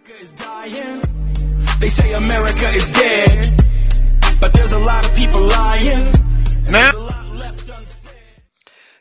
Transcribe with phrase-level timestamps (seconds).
[0.00, 1.00] America is dying.
[1.78, 3.60] They say America is dead.
[4.40, 6.06] But there's a lot of people lying.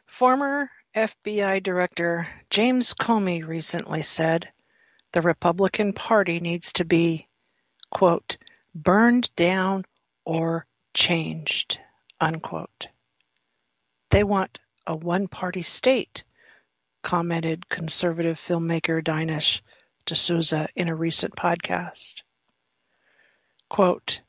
[0.08, 4.50] Former FBI Director James Comey recently said
[5.14, 7.28] the Republican Party needs to be,
[7.90, 8.36] quote,
[8.76, 9.86] burned down
[10.26, 11.80] or changed,
[12.20, 12.88] unquote.
[14.12, 16.24] They want a one-party state,
[17.04, 19.62] commented conservative filmmaker Dinesh
[20.10, 22.24] D'Souza in a recent podcast.
[23.70, 24.22] Quote,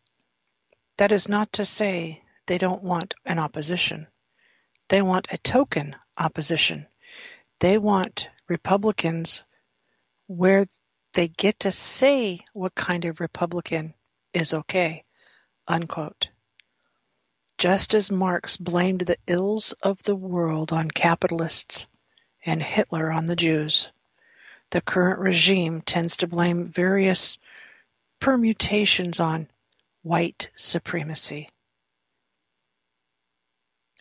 [0.98, 4.06] that is not to say they don't want an opposition.
[4.88, 6.86] They want a token opposition.
[7.60, 9.42] They want Republicans
[10.26, 10.66] where
[11.14, 13.94] they get to say what kind of Republican
[14.34, 15.04] is okay,
[15.66, 16.28] unquote.
[17.56, 21.86] Just as Marx blamed the ills of the world on capitalists
[22.44, 23.90] and Hitler on the Jews,
[24.70, 27.38] the current regime tends to blame various
[28.20, 29.48] permutations on
[30.02, 31.48] white supremacy.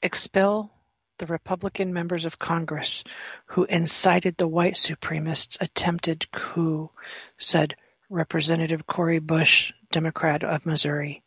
[0.02, 0.72] Expel
[1.17, 3.03] the Republican members of Congress
[3.48, 6.89] who incited the white supremacists' attempted coup,
[7.38, 7.76] said
[8.09, 11.22] Representative Cori Bush, Democrat of Missouri,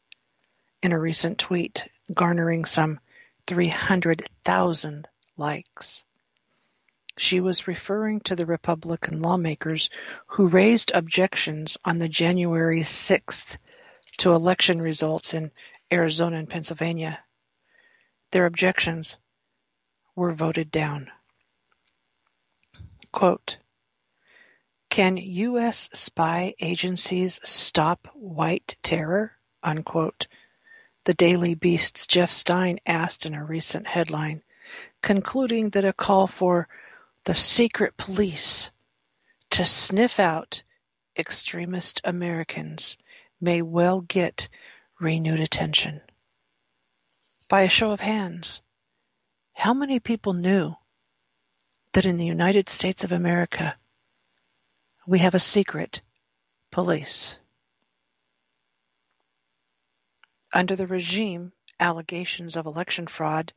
[0.82, 2.98] in a recent tweet garnering some
[3.46, 6.04] 300,000 likes.
[7.18, 9.90] She was referring to the Republican lawmakers
[10.26, 13.58] who raised objections on the January 6th
[14.18, 15.50] to election results in
[15.92, 17.22] Arizona and Pennsylvania.
[18.30, 19.16] Their objections
[20.16, 21.10] were voted down.
[23.12, 23.58] Quote,
[24.88, 25.90] Can U.S.
[25.92, 29.32] spy agencies stop white terror?
[29.62, 30.28] Unquote.
[31.04, 34.42] The Daily Beast's Jeff Stein asked in a recent headline,
[35.02, 36.68] concluding that a call for
[37.24, 38.70] the secret police
[39.50, 40.62] to sniff out
[41.16, 42.96] extremist Americans
[43.40, 44.48] may well get
[44.98, 46.00] renewed attention.
[47.48, 48.60] By a show of hands,
[49.52, 50.74] how many people knew
[51.92, 53.76] that in the United States of America
[55.06, 56.00] we have a secret
[56.70, 57.36] police?
[60.52, 63.52] Under the regime, allegations of election fraud,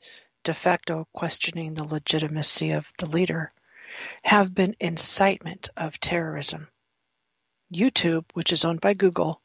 [0.45, 3.51] de facto questioning the legitimacy of the leader,
[4.23, 6.67] have been incitement of terrorism.
[7.73, 9.41] YouTube, which is owned by Google,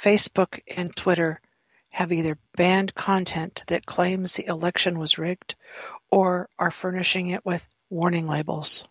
[0.00, 1.40] Facebook and Twitter
[1.90, 5.56] have either banned content that claims the election was rigged
[6.10, 8.86] or are furnishing it with warning labels.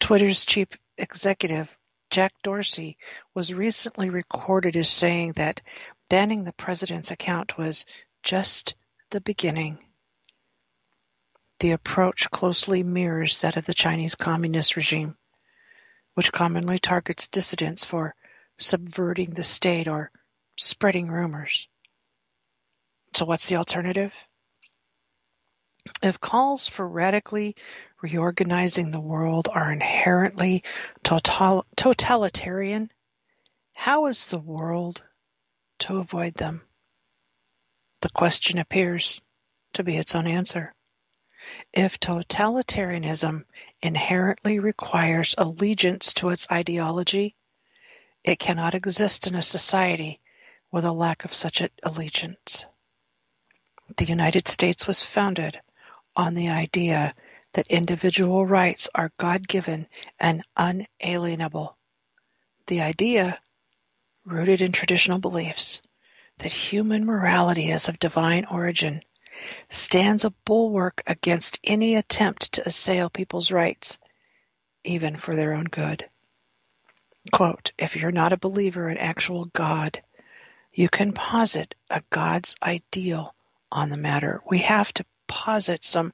[0.00, 1.76] Twitter's chief executive,
[2.10, 2.96] Jack Dorsey,
[3.34, 5.60] was recently recorded as saying that
[6.08, 7.84] banning the president's account was
[8.22, 8.74] just
[9.10, 9.78] the beginning.
[11.58, 15.16] The approach closely mirrors that of the Chinese Communist regime,
[16.14, 18.14] which commonly targets dissidents for
[18.58, 20.10] subverting the state or
[20.56, 21.68] spreading rumors.
[23.14, 24.12] So what's the alternative?
[26.02, 27.56] If calls for radically
[28.02, 30.62] reorganizing the world are inherently
[31.02, 32.90] total- totalitarian,
[33.72, 35.02] how is the world
[35.78, 36.62] to avoid them?
[38.02, 39.22] The question appears
[39.72, 40.74] to be its own answer.
[41.72, 43.44] If totalitarianism
[43.80, 47.36] inherently requires allegiance to its ideology,
[48.24, 50.20] it cannot exist in a society
[50.72, 52.66] with a lack of such allegiance.
[53.96, 55.60] The United States was founded
[56.16, 57.14] on the idea
[57.52, 59.86] that individual rights are God-given
[60.18, 61.76] and unalienable.
[62.66, 63.38] The idea,
[64.24, 65.82] rooted in traditional beliefs,
[66.38, 69.02] that human morality is of divine origin,
[69.68, 73.98] stands a bulwark against any attempt to assail people's rights,
[74.84, 76.08] even for their own good.
[77.32, 80.02] Quote, if you're not a believer in actual God,
[80.72, 83.34] you can posit a God's ideal
[83.72, 84.42] on the matter.
[84.48, 86.12] We have to posit some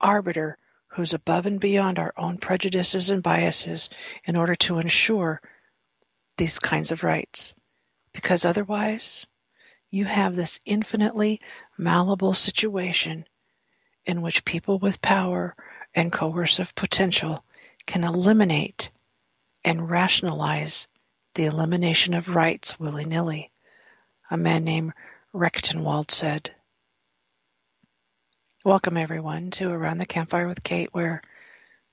[0.00, 3.88] arbiter who's above and beyond our own prejudices and biases
[4.24, 5.40] in order to ensure
[6.36, 7.54] these kinds of rights.
[8.12, 9.26] Because otherwise,
[9.90, 11.40] you have this infinitely
[11.78, 13.24] malleable situation
[14.04, 15.54] in which people with power
[15.94, 17.44] and coercive potential
[17.86, 18.90] can eliminate
[19.64, 20.88] and rationalize
[21.34, 23.50] the elimination of rights willy-nilly.
[24.30, 24.92] A man named
[25.32, 26.50] Rectenwald said.
[28.64, 31.22] Welcome everyone to Around the Campfire with Kate where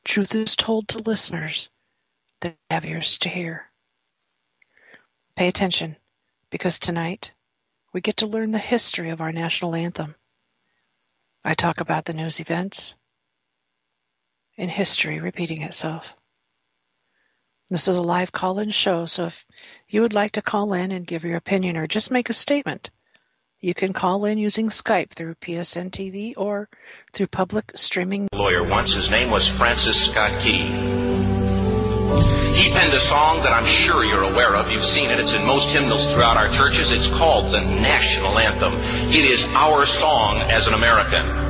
[0.03, 1.69] truth is told to listeners
[2.41, 3.65] that have ears to hear.
[5.35, 5.95] Pay attention
[6.49, 7.31] because tonight
[7.95, 10.15] we get to learn the history of our national anthem.
[11.45, 12.93] I talk about the news events
[14.57, 16.13] and history repeating itself.
[17.69, 19.45] This is a live call-in show, so if
[19.87, 22.91] you would like to call in and give your opinion or just make a statement,
[23.61, 26.67] you can call in using Skype through PSN TV or
[27.13, 28.27] through public streaming.
[28.33, 31.14] Lawyer once, his name was Francis Scott Key.
[32.55, 34.71] He penned a song that I'm sure you're aware of.
[34.71, 35.19] You've seen it.
[35.19, 36.91] It's in most hymnals throughout our churches.
[36.91, 38.73] It's called the national anthem.
[39.09, 41.45] It is our song as an American.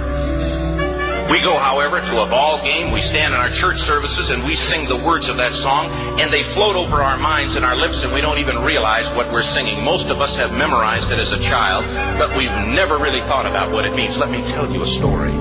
[1.30, 2.92] We go, however, to a ball game.
[2.92, 5.88] We stand in our church services and we sing the words of that song,
[6.20, 9.32] and they float over our minds and our lips, and we don't even realize what
[9.32, 9.84] we're singing.
[9.84, 11.86] Most of us have memorized it as a child,
[12.20, 14.18] but we've never really thought about what it means.
[14.18, 15.34] Let me tell you a story.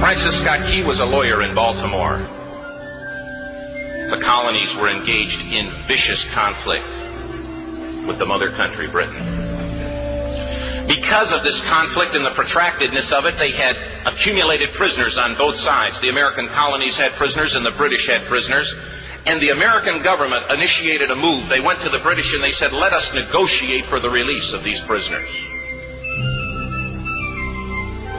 [0.00, 2.26] Francis Scott Key was a lawyer in Baltimore.
[4.14, 6.86] The colonies were engaged in vicious conflict
[8.06, 9.18] with the mother country, Britain.
[10.86, 13.76] Because of this conflict and the protractedness of it, they had
[14.06, 16.00] accumulated prisoners on both sides.
[16.00, 18.76] The American colonies had prisoners and the British had prisoners.
[19.26, 21.48] And the American government initiated a move.
[21.48, 24.62] They went to the British and they said, let us negotiate for the release of
[24.62, 25.28] these prisoners.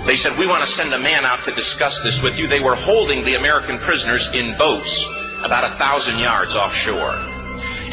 [0.06, 2.48] They said, we want to send a man out to discuss this with you.
[2.48, 5.08] They were holding the American prisoners in boats
[5.46, 7.16] about a thousand yards offshore.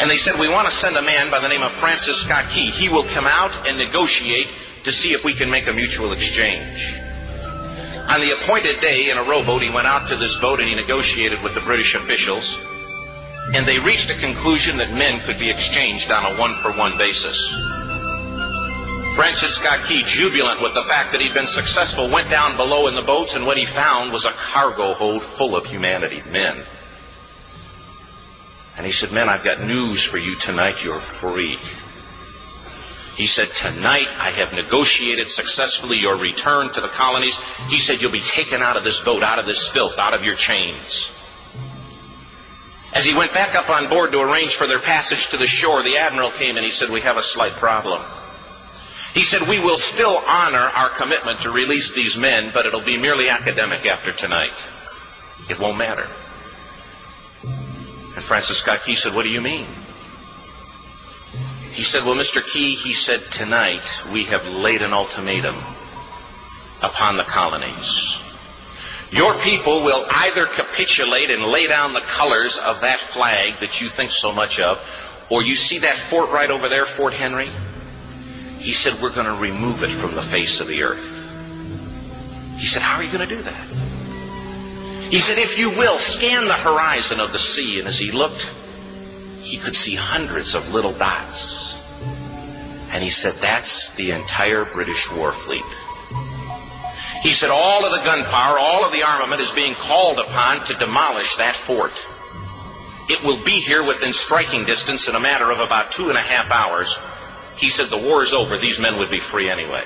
[0.01, 2.49] And they said, we want to send a man by the name of Francis Scott
[2.51, 2.71] Key.
[2.71, 4.49] He will come out and negotiate
[4.85, 6.97] to see if we can make a mutual exchange.
[8.09, 10.75] On the appointed day in a rowboat, he went out to this boat and he
[10.75, 12.61] negotiated with the British officials.
[13.55, 16.97] And they reached a conclusion that men could be exchanged on a one for one
[16.99, 17.39] basis.
[19.15, 22.95] Francis Scott Key, jubilant with the fact that he'd been successful, went down below in
[22.95, 26.65] the boats and what he found was a cargo hold full of humanity, men.
[28.77, 30.83] And he said, Men, I've got news for you tonight.
[30.83, 31.59] You're free.
[33.17, 37.39] He said, Tonight I have negotiated successfully your return to the colonies.
[37.69, 40.25] He said, You'll be taken out of this boat, out of this filth, out of
[40.25, 41.13] your chains.
[42.95, 45.83] As he went back up on board to arrange for their passage to the shore,
[45.83, 48.03] the admiral came and he said, We have a slight problem.
[49.15, 52.97] He said, We will still honor our commitment to release these men, but it'll be
[52.97, 54.53] merely academic after tonight.
[55.51, 56.07] It won't matter.
[58.15, 59.67] And Francis Scott Key said, What do you mean?
[61.73, 62.45] He said, Well, Mr.
[62.45, 63.83] Key, he said, tonight
[64.13, 65.57] we have laid an ultimatum
[66.83, 68.19] upon the colonies.
[69.11, 73.89] Your people will either capitulate and lay down the colors of that flag that you
[73.89, 74.81] think so much of,
[75.31, 77.51] or you see that fort right over there, Fort Henry?
[78.59, 81.09] He said, We're going to remove it from the face of the earth.
[82.59, 83.92] He said, How are you going to do that?
[85.13, 87.79] He said, If you will, scan the horizon of the sea.
[87.79, 88.51] And as he looked,
[89.43, 91.79] he could see hundreds of little dots.
[92.91, 95.65] And he said, that's the entire British war fleet.
[97.21, 100.75] He said, all of the gunpowder, all of the armament is being called upon to
[100.75, 101.93] demolish that fort.
[103.11, 106.23] It will be here within striking distance in a matter of about two and a
[106.23, 106.99] half hours.
[107.57, 108.57] He said, the war is over.
[108.57, 109.85] These men would be free anyway.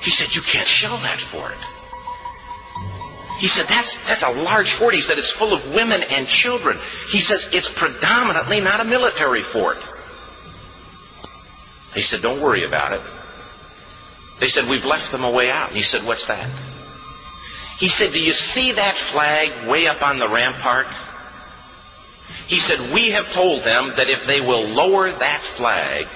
[0.00, 1.52] He said, you can't shell that fort.
[3.42, 4.94] He said, that's, that's a large fort.
[4.94, 6.78] He said, it's full of women and children.
[7.08, 9.78] He says, it's predominantly not a military fort.
[11.92, 13.00] He said, don't worry about it.
[14.38, 15.70] They said, we've left them a way out.
[15.70, 16.48] And he said, what's that?
[17.78, 20.86] He said, do you see that flag way up on the rampart?
[22.46, 26.06] He said, we have told them that if they will lower that flag,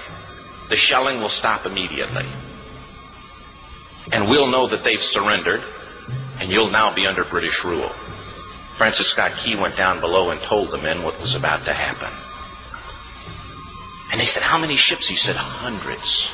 [0.69, 2.25] the shelling will stop immediately.
[4.13, 5.61] And we'll know that they've surrendered
[6.39, 7.89] and you'll now be under British rule.
[8.77, 12.11] Francis Scott Key went down below and told the men what was about to happen.
[14.11, 15.07] And they said, How many ships?
[15.07, 16.29] He said, Hundreds.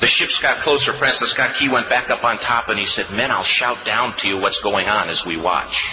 [0.00, 0.92] The ships got closer.
[0.92, 4.14] Francis Scott Key went back up on top and he said, Men, I'll shout down
[4.18, 5.92] to you what's going on as we watch.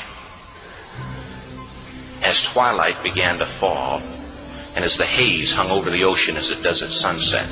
[2.23, 4.01] As twilight began to fall,
[4.75, 7.49] and as the haze hung over the ocean as it does at sunset,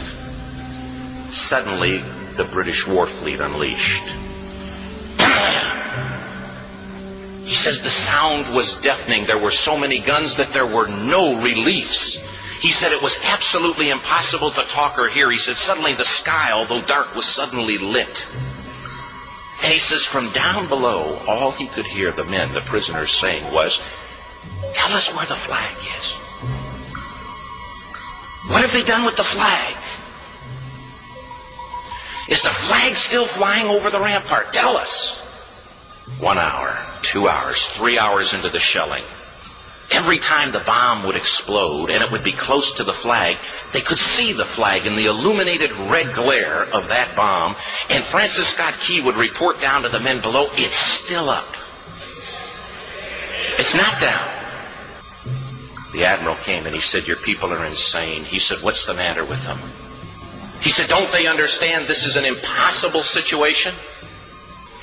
[1.28, 2.00] suddenly
[2.38, 4.04] the British war fleet unleashed.
[7.44, 9.26] He says the sound was deafening.
[9.26, 12.20] There were so many guns that there were no reliefs.
[12.60, 15.30] He said it was absolutely impossible to talk or hear.
[15.30, 18.26] He said suddenly the sky, although dark, was suddenly lit.
[19.62, 23.52] And he says from down below, all he could hear the men, the prisoners, saying
[23.54, 23.82] was,
[24.74, 26.12] Tell us where the flag is.
[28.50, 29.76] What have they done with the flag?
[32.30, 34.54] Is the flag still flying over the rampart?
[34.54, 35.20] Tell us.
[36.20, 39.04] One hour, two hours, three hours into the shelling.
[39.92, 43.38] Every time the bomb would explode and it would be close to the flag,
[43.74, 47.56] they could see the flag in the illuminated red glare of that bomb.
[47.90, 51.56] And Francis Scott Key would report down to the men below, it's still up.
[53.60, 54.30] It's not down.
[55.92, 58.24] The admiral came and he said, Your people are insane.
[58.24, 59.60] He said, What's the matter with them?
[60.64, 63.76] He said, Don't they understand this is an impossible situation?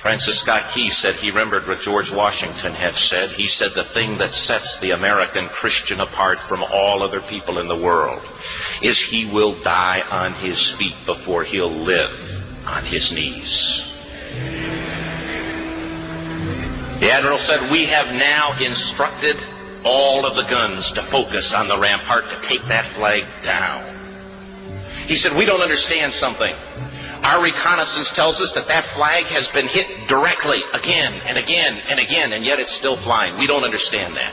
[0.01, 3.31] Francis Scott Key said he remembered what George Washington had said.
[3.31, 7.69] He said the thing that sets the American Christian apart from all other people in
[7.69, 8.23] the world
[8.83, 12.13] is he will die on his feet before he'll live
[12.67, 13.87] on his knees.
[17.01, 19.37] The Admiral said, We have now instructed
[19.85, 24.00] all of the guns to focus on the rampart to take that flag down.
[25.07, 26.55] He said, We don't understand something.
[27.23, 31.99] Our reconnaissance tells us that that flag has been hit directly again and again and
[31.99, 33.37] again, and yet it's still flying.
[33.39, 34.33] We don't understand that.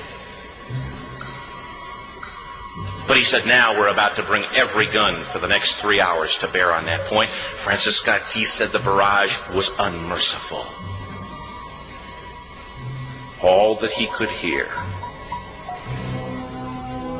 [3.07, 6.37] But he said, now we're about to bring every gun for the next three hours
[6.39, 7.29] to bear on that point.
[7.63, 10.65] Francis Scott Key said the barrage was unmerciful.
[13.41, 14.67] All that he could hear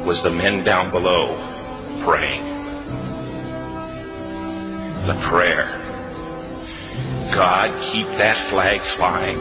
[0.06, 1.38] was the men down below
[2.02, 2.57] praying
[5.08, 5.68] the prayer.
[7.34, 9.40] God, keep that flag flying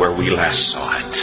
[0.00, 1.14] where we last saw it.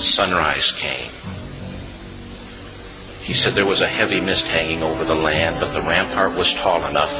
[0.00, 1.10] Sunrise came.
[3.20, 6.54] He said there was a heavy mist hanging over the land, but the rampart was
[6.54, 7.12] tall enough.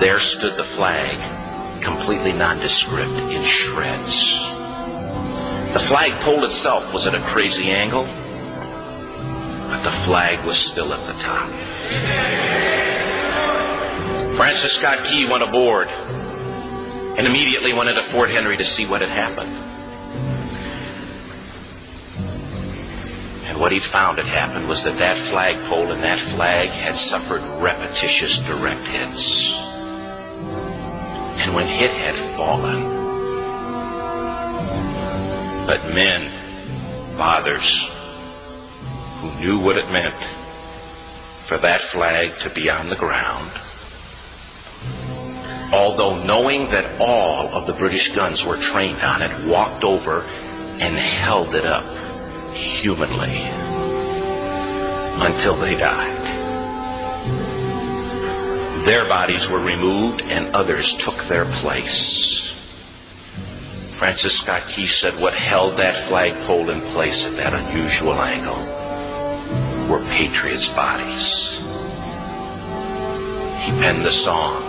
[0.00, 1.18] There stood the flag,
[1.80, 4.40] completely nondescript, in shreds.
[5.72, 8.08] The flagpole itself was at a crazy angle
[9.72, 11.48] but the flag was still at the top.
[14.36, 19.08] Francis Scott Key went aboard and immediately went into Fort Henry to see what had
[19.08, 19.56] happened.
[23.46, 27.40] And what he'd found had happened was that that flagpole and that flag had suffered
[27.62, 29.54] repetitious direct hits.
[31.38, 32.82] And when hit had fallen,
[35.66, 36.30] but men,
[37.16, 37.88] fathers,
[39.22, 40.16] who knew what it meant
[41.46, 43.52] for that flag to be on the ground,
[45.72, 50.22] although knowing that all of the British guns were trained on it, walked over
[50.80, 51.84] and held it up
[52.52, 53.42] humanly
[55.24, 56.18] until they died.
[58.84, 62.52] Their bodies were removed and others took their place.
[63.92, 68.81] Francis Scott Key said what held that flagpole in place at that unusual angle
[69.88, 71.58] were patriots' bodies.
[73.62, 74.62] He penned the song,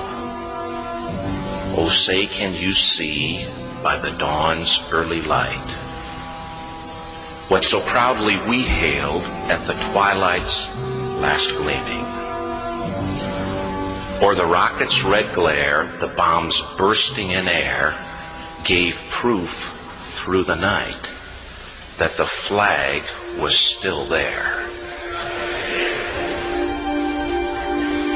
[1.76, 3.48] Oh, say can you see
[3.82, 5.80] by the dawn's early light
[7.50, 10.70] what so proudly we hailed at the twilight's
[11.20, 12.06] last gleaming?
[14.24, 17.94] Or the rocket's red glare, the bombs bursting in air,
[18.64, 19.70] gave proof
[20.04, 21.10] through the night
[21.98, 23.04] that the flag
[23.40, 24.63] was still there.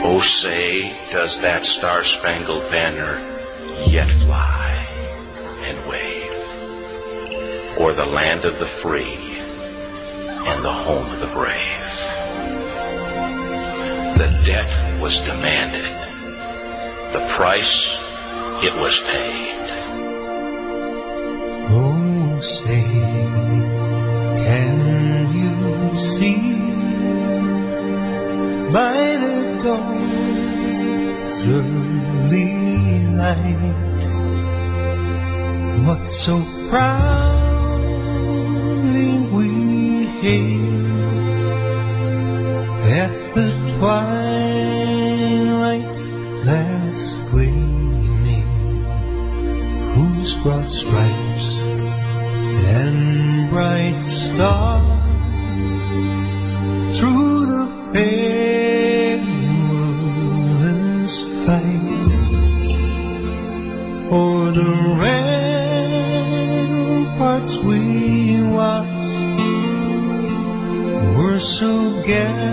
[0.04, 3.20] Oh, say, does that star spangled banner
[3.86, 4.88] yet fly
[5.63, 6.32] and wave
[7.80, 9.39] o'er the land of the free
[10.50, 11.84] and the home of the brave?
[14.18, 15.86] The debt was demanded,
[17.13, 18.00] the price
[18.63, 19.54] it was paid.
[21.70, 22.84] Oh, say,
[24.46, 26.58] can you see
[28.74, 29.37] by the
[29.67, 32.51] dawn's early
[33.21, 33.75] light.
[35.86, 36.36] What so
[36.69, 37.51] proudly
[39.36, 39.47] we
[40.24, 40.88] hailed
[43.03, 44.83] at the twilight's
[46.47, 48.51] last gleaming,
[49.93, 51.50] whose broad stripes
[52.79, 52.97] and
[53.50, 54.97] bright stars
[67.58, 68.88] ramparts we watched
[71.18, 72.44] were so gallantly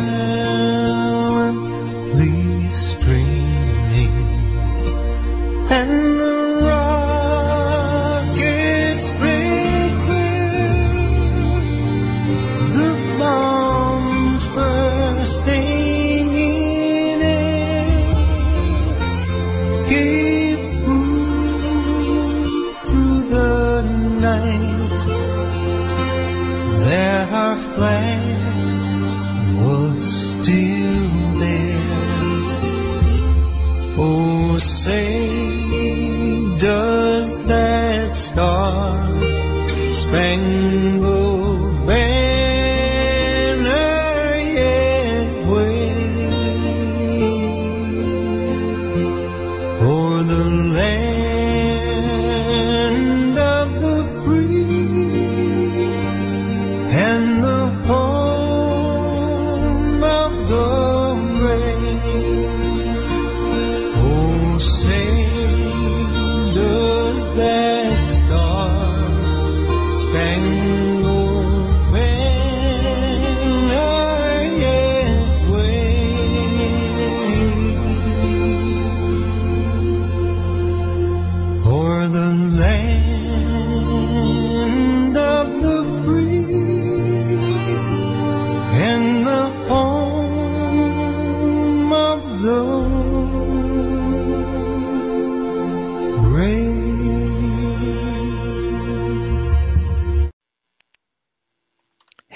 [2.70, 4.12] streaming
[5.70, 6.33] and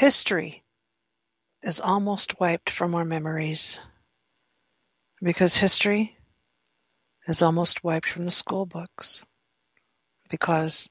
[0.09, 0.65] History
[1.63, 3.79] is almost wiped from our memories
[5.21, 6.17] because history
[7.27, 9.23] is almost wiped from the school books
[10.31, 10.89] because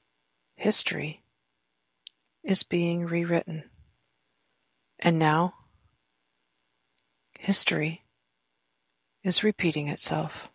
[0.54, 1.20] history
[2.44, 3.68] is being rewritten.
[5.00, 5.52] And now
[7.40, 8.04] history
[9.24, 10.48] is repeating itself.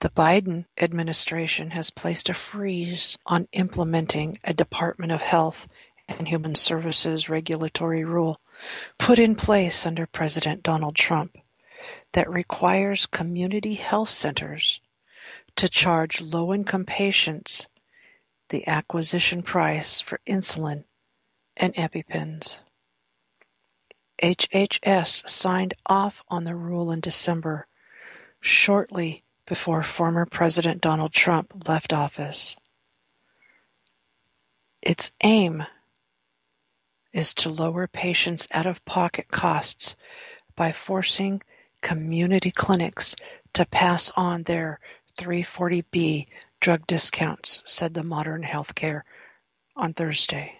[0.00, 5.66] The Biden administration has placed a freeze on implementing a Department of Health
[6.08, 8.40] and Human Services regulatory rule
[8.98, 11.36] put in place under President Donald Trump
[12.12, 14.80] that requires community health centers
[15.56, 17.68] to charge low income patients
[18.48, 20.84] the acquisition price for insulin
[21.56, 22.58] and EpiPens.
[24.22, 27.66] HHS signed off on the rule in December,
[28.40, 32.56] shortly before former President Donald Trump left office.
[34.80, 35.64] Its aim
[37.14, 39.96] is to lower patients' out of pocket costs
[40.56, 41.40] by forcing
[41.80, 43.14] community clinics
[43.54, 44.80] to pass on their
[45.16, 46.26] 340B
[46.60, 49.02] drug discounts, said the Modern Healthcare
[49.76, 50.58] on Thursday.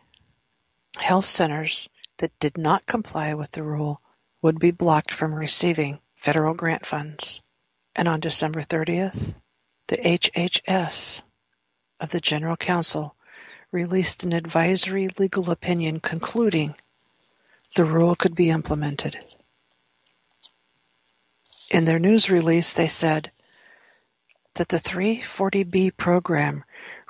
[0.96, 1.88] Health centers
[2.18, 4.00] that did not comply with the rule
[4.40, 7.42] would be blocked from receiving federal grant funds.
[7.96, 9.34] And on December 30th,
[9.88, 11.22] the HHS
[11.98, 13.16] of the General Counsel
[13.74, 16.72] released an advisory legal opinion concluding
[17.74, 19.18] the rule could be implemented.
[21.72, 23.32] In their news release, they said
[24.54, 26.62] that the 340B program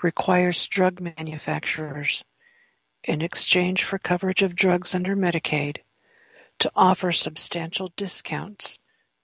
[0.03, 2.25] requires drug manufacturers,
[3.03, 5.83] in exchange for coverage of drugs under Medicaid,
[6.61, 8.79] to offer substantial discounts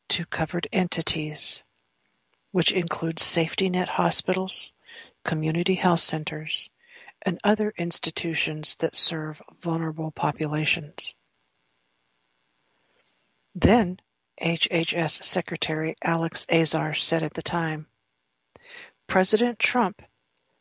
[0.09, 1.65] to covered entities,
[2.53, 4.73] which include safety net hospitals,
[5.25, 6.69] community health centers,
[7.23, 11.15] and other institutions that serve vulnerable populations.
[13.55, 14.01] Then,
[14.41, 17.87] HHS Secretary Alex Azar said at the time,
[19.07, 20.03] President Trump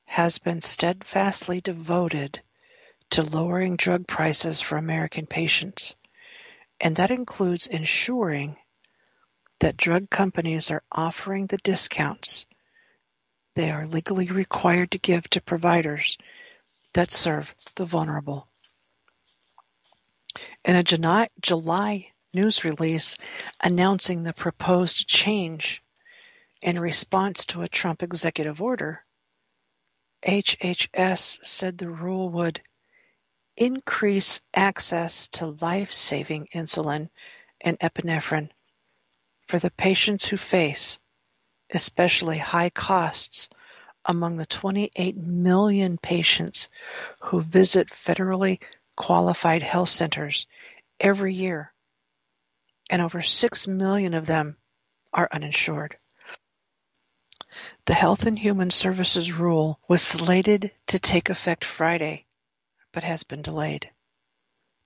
[0.05, 2.41] has been steadfastly devoted
[3.11, 5.95] to lowering drug prices for American patients,
[6.81, 8.57] and that includes ensuring
[9.59, 12.45] that drug companies are offering the discounts
[13.55, 16.17] they are legally required to give to providers
[16.93, 18.47] that serve the vulnerable.
[20.65, 23.17] In a July, news release
[23.61, 25.81] announcing the proposed change
[26.61, 29.03] in response to a Trump executive order,
[30.25, 32.61] HHS said the rule would
[33.55, 37.09] increase access to life-saving insulin
[37.61, 38.49] and epinephrine
[39.47, 40.99] for the patients who face
[41.71, 43.49] especially high costs
[44.05, 46.69] among the 28 million patients
[47.19, 48.61] who visit federally
[48.95, 50.47] qualified health centers
[50.99, 51.73] every year,
[52.89, 54.57] and over 6 million of them
[55.13, 55.95] are uninsured.
[57.85, 62.25] The Health and Human Services rule was slated to take effect Friday,
[62.91, 63.89] but has been delayed,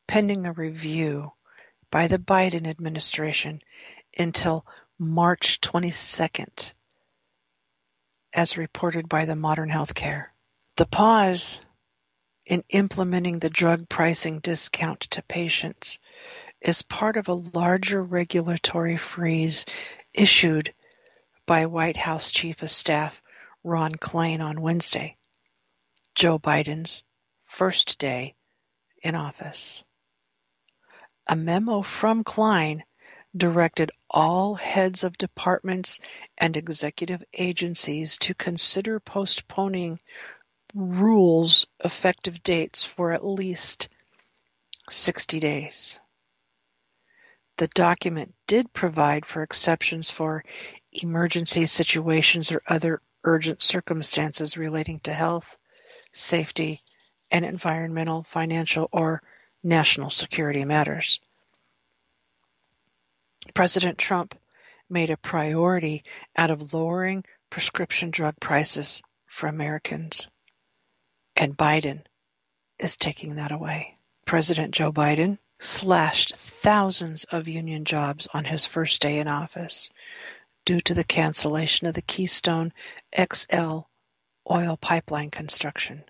[0.08, 1.34] pending a review
[1.92, 3.62] by the Biden administration
[4.18, 4.66] until
[4.98, 6.74] March 22nd,
[8.34, 10.28] as reported by the Modern Healthcare.
[10.78, 11.62] The pause
[12.46, 16.00] in implementing the drug pricing discount to patients
[16.62, 19.66] is part of a larger regulatory freeze
[20.14, 20.74] issued
[21.46, 23.22] by White House Chief of Staff
[23.64, 25.18] Ron Klain on Wednesday,
[26.16, 27.04] Joe Biden's
[27.46, 28.36] first day
[29.02, 29.84] in office.
[31.28, 32.82] A memo from Klain
[33.36, 36.00] directed all heads of departments
[36.38, 40.00] and executive agencies to consider postponing
[40.76, 43.90] rules effective dates for at least
[44.90, 46.00] 60 days.
[47.58, 50.44] The document did provide for exceptions for
[50.92, 55.58] emergency situations or other urgent circumstances relating to health,
[56.12, 56.82] safety,
[57.32, 59.22] and environmental, financial, or
[59.64, 61.20] national security matters.
[63.54, 64.40] President Trump
[64.90, 66.04] made a priority
[66.36, 70.28] out of lowering prescription drug prices for Americans,
[71.36, 72.06] and Biden
[72.80, 73.98] is taking that away.
[74.26, 79.90] President Joe Biden slashed thousands of union jobs on his first day in office
[80.66, 82.74] due to the cancellation of the Keystone
[83.16, 83.80] XL
[84.50, 86.04] oil pipeline construction.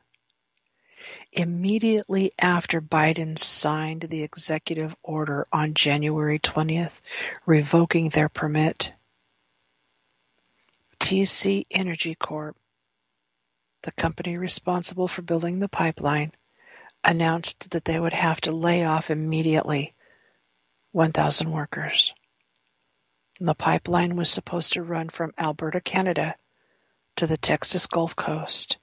[1.31, 6.91] Immediately after Biden signed the executive order on January 20th
[7.45, 8.93] revoking their permit,
[10.99, 12.55] TC Energy Corp,
[13.81, 16.31] the company responsible for building the pipeline,
[17.03, 19.93] announced that they would have to lay off immediately
[20.93, 22.13] 1,000 workers.
[23.39, 26.35] The pipeline was supposed to run from Alberta, Canada
[27.17, 28.77] to the Texas Gulf Coast,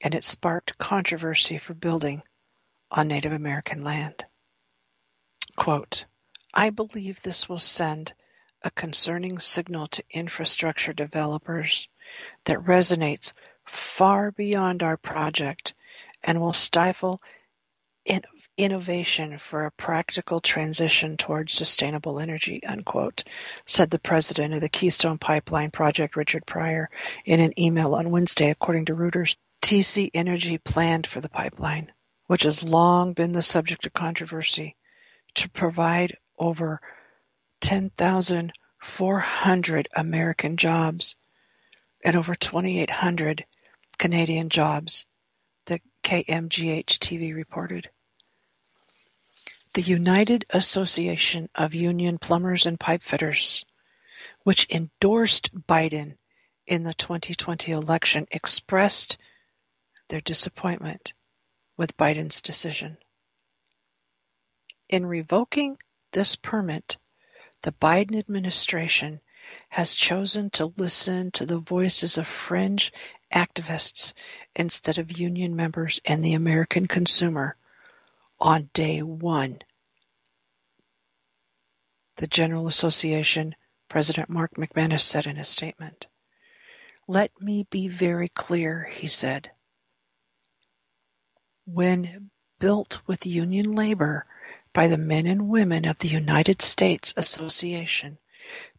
[0.00, 2.22] and it sparked controversy for building
[2.90, 4.24] on Native American land.
[5.56, 6.04] Quote,
[6.52, 8.12] I believe this will send
[8.62, 11.88] a concerning signal to infrastructure developers
[12.44, 13.32] that resonates
[13.66, 15.74] far beyond our project
[16.22, 17.20] and will stifle
[18.04, 18.22] in-
[18.56, 23.24] innovation for a practical transition towards sustainable energy, unquote,
[23.66, 26.88] said the president of the Keystone Pipeline Project, Richard Prior,
[27.24, 29.36] in an email on Wednesday, according to Reuters.
[29.62, 31.92] TC Energy planned for the pipeline,
[32.26, 34.76] which has long been the subject of controversy,
[35.34, 36.80] to provide over
[37.60, 41.16] 10,400 American jobs
[42.04, 43.46] and over 2,800
[43.98, 45.06] Canadian jobs,
[45.64, 47.88] the KMGH TV reported.
[49.72, 53.64] The United Association of Union Plumbers and Pipefitters,
[54.44, 56.16] which endorsed Biden
[56.66, 59.18] in the 2020 election, expressed
[60.08, 61.12] their disappointment
[61.76, 62.96] with Biden's decision.
[64.88, 65.78] In revoking
[66.12, 66.96] this permit,
[67.62, 69.20] the Biden administration
[69.68, 72.92] has chosen to listen to the voices of fringe
[73.32, 74.12] activists
[74.54, 77.56] instead of union members and the American consumer
[78.38, 79.58] on day one.
[82.16, 83.54] The General Association
[83.88, 86.06] President Mark McManus said in a statement.
[87.06, 89.50] Let me be very clear, he said.
[91.68, 94.24] When built with union labor
[94.72, 98.18] by the men and women of the United States Association,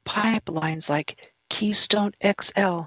[0.06, 2.84] pipelines like Keystone XL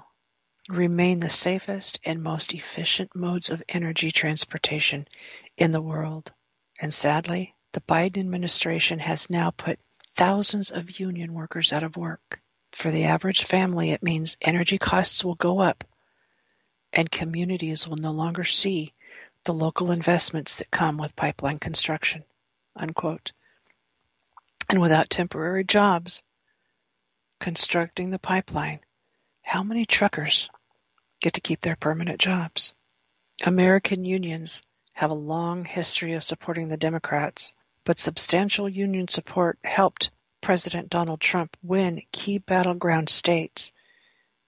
[0.67, 5.07] remain the safest and most efficient modes of energy transportation
[5.55, 6.33] in the world.
[6.79, 9.79] And sadly, the Biden administration has now put
[10.15, 12.41] thousands of union workers out of work.
[12.71, 15.83] For the average family, it means energy costs will go up
[16.91, 18.95] and communities will no longer see
[19.43, 22.23] the local investments that come with pipeline construction.
[22.75, 23.31] Unquote.
[24.69, 26.23] And without temporary jobs
[27.39, 28.79] constructing the pipeline,
[29.41, 30.49] how many truckers
[31.19, 32.73] get to keep their permanent jobs?
[33.43, 34.61] American unions
[34.93, 41.19] have a long history of supporting the Democrats, but substantial union support helped President Donald
[41.19, 43.71] Trump win key battleground states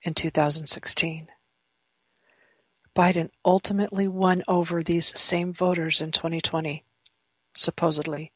[0.03, 1.27] in 2016.
[2.95, 6.83] Biden ultimately won over these same voters in 2020,
[7.55, 8.31] supposedly,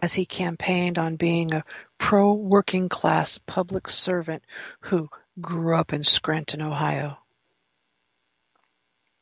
[0.00, 1.64] as he campaigned on being a
[1.98, 4.44] pro working class public servant
[4.80, 5.10] who
[5.40, 7.18] grew up in Scranton, Ohio.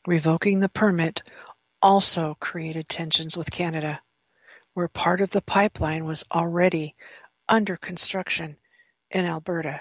[0.07, 1.23] Revoking the permit
[1.81, 4.03] also created tensions with Canada,
[4.75, 6.95] where part of the pipeline was already
[7.49, 8.57] under construction
[9.11, 9.81] in Alberta.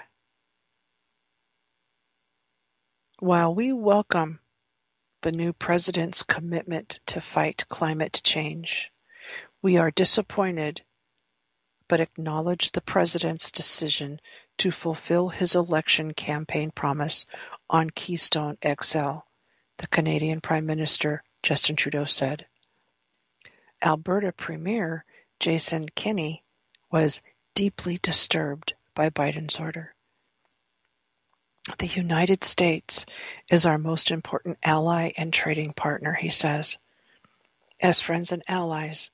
[3.18, 4.40] While we welcome
[5.22, 8.92] the new president's commitment to fight climate change,
[9.62, 10.82] we are disappointed
[11.88, 14.18] but acknowledge the president's decision
[14.56, 17.26] to fulfill his election campaign promise
[17.68, 19.18] on Keystone XL
[19.76, 22.46] the Canadian Prime Minister Justin Trudeau said.
[23.82, 25.04] Alberta Premier
[25.38, 26.42] Jason Kenney
[26.90, 27.20] was
[27.54, 29.94] deeply disturbed by Biden's order.
[31.78, 33.06] The United States
[33.48, 36.76] is our most important ally and trading partner, he says.
[37.78, 39.10] As friends and allies,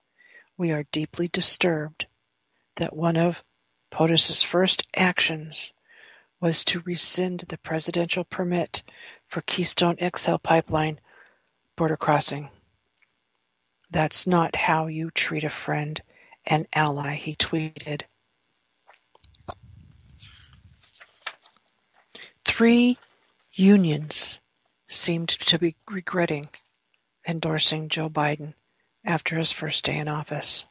[0.57, 2.07] we are deeply disturbed
[2.77, 3.43] that one of
[3.91, 5.73] POTUS's first actions
[6.41, 8.83] was to rescind the presidential permit
[9.27, 11.01] for Keystone XL pipeline
[11.77, 12.49] border crossing.
[13.91, 16.01] That's not how you treat a friend
[16.47, 18.03] and ally, he tweeted.
[22.59, 22.99] Three
[23.53, 24.41] unions
[24.89, 26.49] seemed to be regretting
[27.25, 28.53] endorsing Joe Biden
[29.05, 30.67] after his first day in office.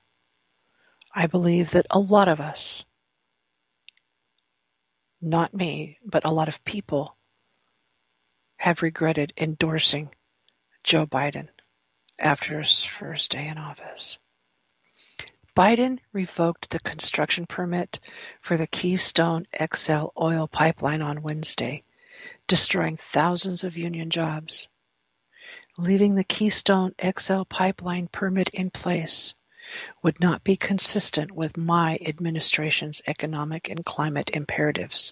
[1.15, 2.84] I believe that a lot of us,
[5.21, 7.15] not me, but a lot of people,
[8.58, 10.13] have regretted endorsing
[10.84, 11.47] Joe Biden
[12.19, 14.19] after his first day in office.
[15.58, 18.00] Biden revoked the construction permit
[18.41, 21.84] for the Keystone XL oil pipeline on Wednesday,
[22.46, 24.67] destroying thousands of union jobs.
[25.80, 29.34] Leaving the Keystone XL pipeline permit in place
[30.04, 35.12] would not be consistent with my administration's economic and climate imperatives,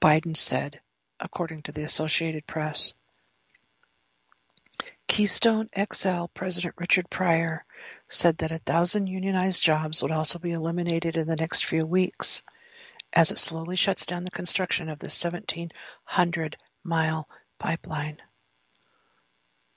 [0.00, 0.80] Biden said,
[1.20, 2.94] according to the Associated Press.
[5.08, 7.64] Keystone XL President Richard Prior
[8.08, 12.42] said that a thousand unionized jobs would also be eliminated in the next few weeks
[13.12, 18.18] as it slowly shuts down the construction of the 1,700 mile pipeline.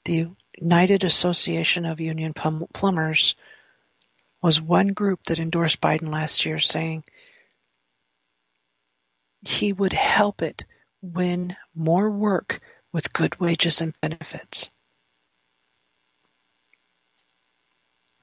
[0.06, 3.36] The United Association of Union Plumbers
[4.42, 7.04] was one group that endorsed Biden last year, saying
[9.42, 10.66] he would help it
[11.02, 12.62] win more work
[12.92, 14.70] with good wages and benefits.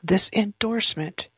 [0.03, 1.29] This endorsement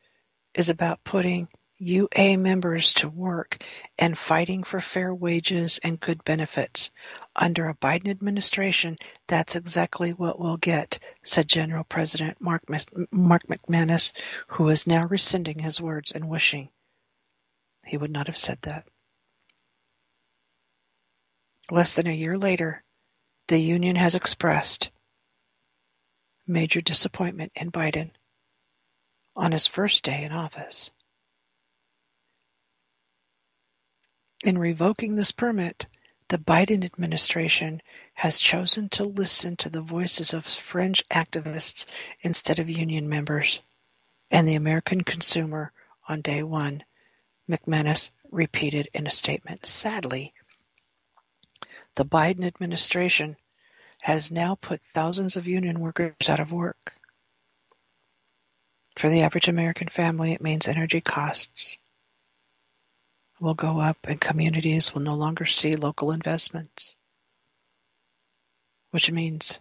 [0.54, 1.48] is about putting
[1.78, 3.62] UA members to work
[3.98, 6.90] and fighting for fair wages and good benefits.
[7.36, 8.96] Under a Biden administration,
[9.26, 12.62] that's exactly what we'll get, said General President Mark,
[13.10, 14.12] Mark McManus,
[14.46, 16.70] who is now rescinding his words and wishing
[17.84, 18.86] he would not have said that.
[21.70, 22.82] Less than a year later,
[23.48, 24.90] the union has expressed
[26.46, 28.10] major disappointment in Biden
[29.36, 30.90] on his first day in office.
[34.44, 35.86] In revoking this permit,
[36.28, 37.80] the Biden administration
[38.14, 41.86] has chosen to listen to the voices of fringe activists
[42.22, 43.60] instead of union members
[44.30, 45.72] and the American consumer
[46.08, 46.82] on day one,
[47.48, 49.64] McManus repeated in a statement.
[49.64, 50.34] Sadly,
[51.94, 53.36] the Biden administration
[54.02, 56.92] has now put thousands of union workers out of work.
[58.96, 61.78] For the average American family, it means energy costs
[63.40, 66.96] will go up and communities will no longer see local investments,
[68.90, 69.58] which means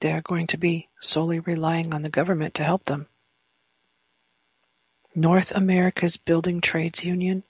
[0.00, 3.08] they are going to be solely relying on the government to help them.
[5.14, 7.42] North America's Building Trades Union,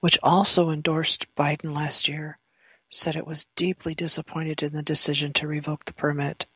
[0.00, 2.38] which also endorsed Biden last year,
[2.88, 6.46] said it was deeply disappointed in the decision to revoke the permit.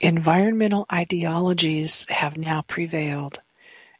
[0.00, 3.42] Environmental ideologies have now prevailed,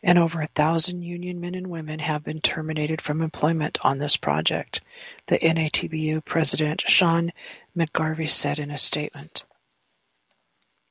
[0.00, 4.16] and over a thousand union men and women have been terminated from employment on this
[4.16, 4.80] project,
[5.26, 7.32] the NATBU president Sean
[7.76, 9.42] McGarvey said in a statement.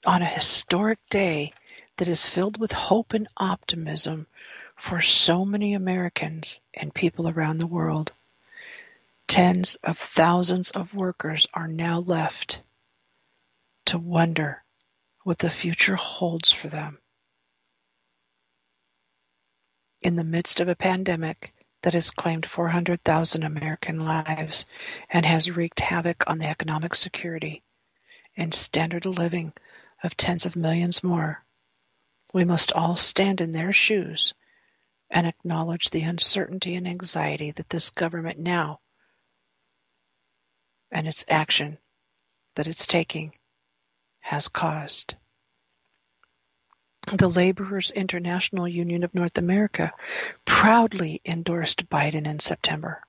[0.05, 1.53] On a historic day
[1.95, 4.27] that is filled with hope and optimism
[4.75, 8.11] for so many Americans and people around the world,
[9.25, 12.61] tens of thousands of workers are now left
[13.85, 14.61] to wonder
[15.27, 16.97] what the future holds for them.
[20.01, 24.65] In the midst of a pandemic that has claimed 400,000 American lives
[25.09, 27.61] and has wreaked havoc on the economic security
[28.37, 29.51] and standard of living
[30.01, 31.43] of tens of millions more,
[32.33, 34.33] we must all stand in their shoes
[35.09, 38.79] and acknowledge the uncertainty and anxiety that this government now
[40.89, 41.77] and its action
[42.55, 43.33] that it's taking
[44.27, 45.15] has caused.
[47.13, 49.93] The Laborers International Union of North America
[50.43, 53.01] proudly endorsed Biden in September.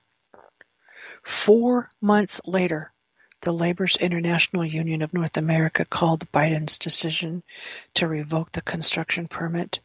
[1.21, 2.93] Four months later,
[3.41, 7.43] the Laborers International Union of North America called Biden's decision
[7.95, 9.81] to revoke the construction permit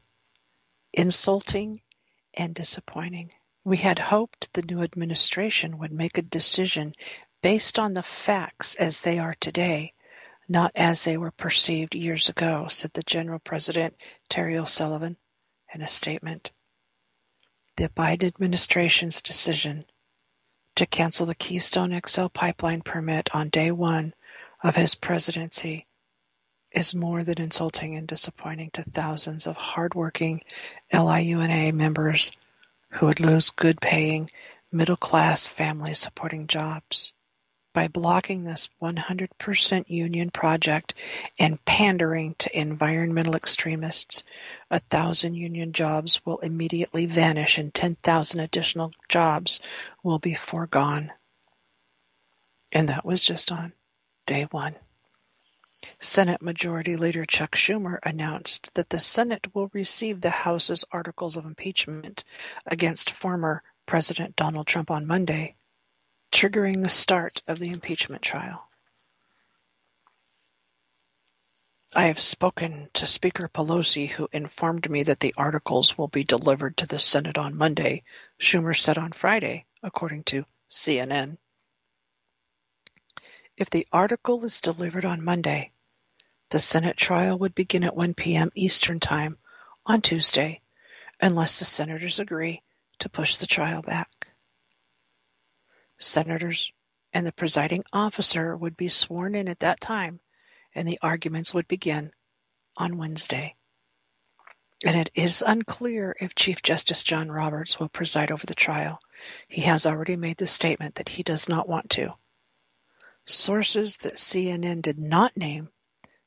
[0.92, 1.80] insulting
[2.34, 3.32] and disappointing.
[3.64, 6.94] We had hoped the new administration would make a decision
[7.42, 9.94] based on the facts as they are today
[10.48, 13.96] not as they were perceived years ago, said the General President
[14.28, 15.16] Terry O'Sullivan
[15.74, 16.52] in a statement.
[17.76, 19.84] The Biden administration's decision
[20.76, 24.14] to cancel the Keystone XL pipeline permit on day one
[24.62, 25.86] of his presidency
[26.72, 30.42] is more than insulting and disappointing to thousands of hardworking
[30.92, 32.30] LIUNA members
[32.90, 34.30] who would lose good paying,
[34.70, 37.13] middle class family supporting jobs.
[37.74, 40.94] By blocking this 100% union project
[41.38, 44.22] and pandering to environmental extremists.
[44.70, 49.60] A thousand union jobs will immediately vanish and 10,000 additional jobs
[50.02, 51.12] will be foregone.
[52.72, 53.72] And that was just on
[54.24, 54.76] day one.
[56.00, 61.44] Senate Majority Leader Chuck Schumer announced that the Senate will receive the House's articles of
[61.44, 62.24] impeachment
[62.66, 65.56] against former President Donald Trump on Monday
[66.34, 68.68] triggering the start of the impeachment trial.
[71.94, 76.76] I have spoken to Speaker Pelosi, who informed me that the articles will be delivered
[76.78, 78.02] to the Senate on Monday,
[78.40, 81.38] Schumer said on Friday, according to CNN.
[83.56, 85.70] If the article is delivered on Monday,
[86.50, 88.50] the Senate trial would begin at 1 p.m.
[88.56, 89.38] Eastern Time
[89.86, 90.62] on Tuesday,
[91.20, 92.60] unless the senators agree
[92.98, 94.10] to push the trial back
[95.98, 96.72] senators,
[97.12, 100.20] and the presiding officer would be sworn in at that time,
[100.74, 102.12] and the arguments would begin
[102.76, 103.54] on Wednesday.
[104.84, 109.00] And it is unclear if Chief Justice John Roberts will preside over the trial.
[109.48, 112.14] He has already made the statement that he does not want to.
[113.24, 115.70] Sources that CNN did not name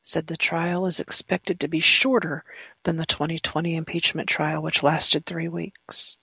[0.01, 2.43] said the trial is expected to be shorter
[2.84, 6.17] than the 2020 impeachment trial, which lasted three weeks.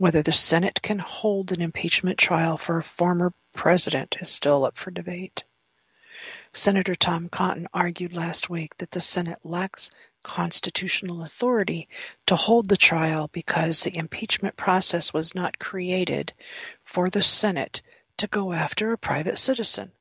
[0.00, 4.78] Whether the Senate can hold an impeachment trial for a former president is still up
[4.78, 5.44] for debate.
[6.54, 9.90] Senator Tom Cotton argued last week that the Senate lacks
[10.22, 11.86] constitutional authority
[12.24, 16.32] to hold the trial because the impeachment process was not created
[16.82, 17.82] for the Senate
[18.16, 19.92] to go after a private citizen.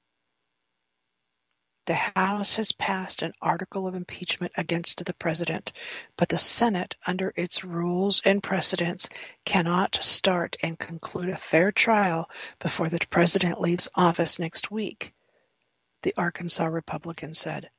[1.89, 5.71] The House has passed an article of impeachment against the President,
[6.17, 9.09] but the Senate, under its rules and precedents,
[9.43, 15.15] cannot start and conclude a fair trial before the President leaves office next week,
[16.03, 17.71] the Arkansas Republican said.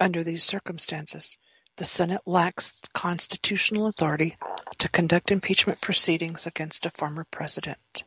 [0.00, 1.36] Under these circumstances,
[1.76, 4.38] the Senate lacks constitutional authority
[4.78, 8.04] to conduct impeachment proceedings against a former president.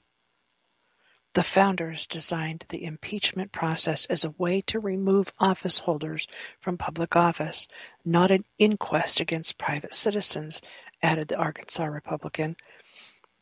[1.37, 6.27] The founders designed the impeachment process as a way to remove office holders
[6.61, 7.67] from public office,
[8.03, 10.63] not an inquest against private citizens,
[11.03, 12.55] added the Arkansas Republican.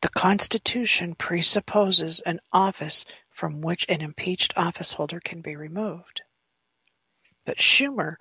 [0.01, 6.21] The Constitution presupposes an office from which an impeached officeholder can be removed.
[7.45, 8.17] But Schumer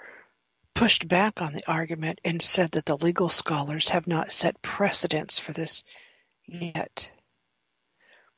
[0.75, 5.41] pushed back on the argument and said that the legal scholars have not set precedents
[5.41, 5.83] for this
[6.47, 7.11] yet.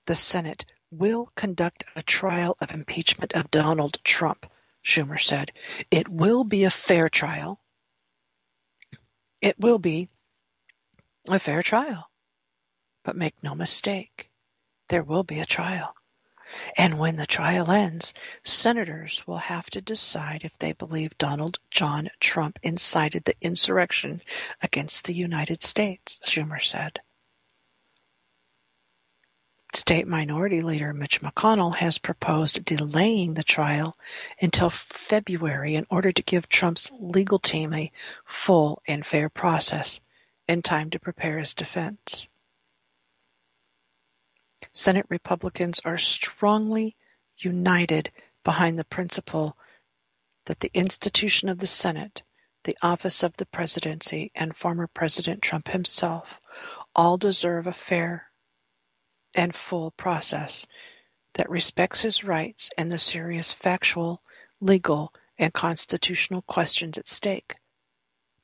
[0.06, 4.46] The Senate will conduct a trial of impeachment of Donald Trump,
[4.84, 5.52] Schumer said.
[5.90, 7.60] It will be a fair trial.
[9.40, 10.08] It will be
[11.28, 12.08] a fair trial.
[13.04, 14.30] But make no mistake,
[14.88, 15.94] there will be a trial.
[16.76, 22.08] And when the trial ends, senators will have to decide if they believe Donald John
[22.20, 24.22] Trump incited the insurrection
[24.62, 27.00] against the United States, Schumer said.
[29.74, 33.96] State Minority Leader Mitch McConnell has proposed delaying the trial
[34.40, 37.92] until February in order to give Trump's legal team a
[38.24, 40.00] full and fair process
[40.48, 42.28] and time to prepare his defense.
[44.72, 46.96] Senate Republicans are strongly
[47.38, 48.10] united
[48.44, 49.56] behind the principle
[50.46, 52.22] that the institution of the Senate,
[52.64, 56.40] the office of the presidency, and former President Trump himself
[56.94, 58.30] all deserve a fair
[59.36, 60.66] and full process
[61.34, 64.22] that respects his rights and the serious factual,
[64.60, 67.54] legal, and constitutional questions at stake,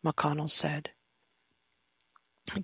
[0.05, 0.91] McConnell said.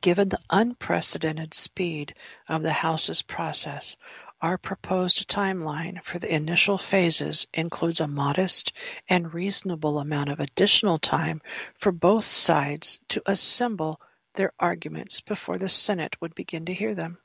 [0.01, 2.15] Given the unprecedented speed
[2.47, 3.97] of the House's process,
[4.41, 8.73] our proposed timeline for the initial phases includes a modest
[9.09, 11.41] and reasonable amount of additional time
[11.79, 14.01] for both sides to assemble
[14.35, 17.19] their arguments before the Senate would begin to hear them.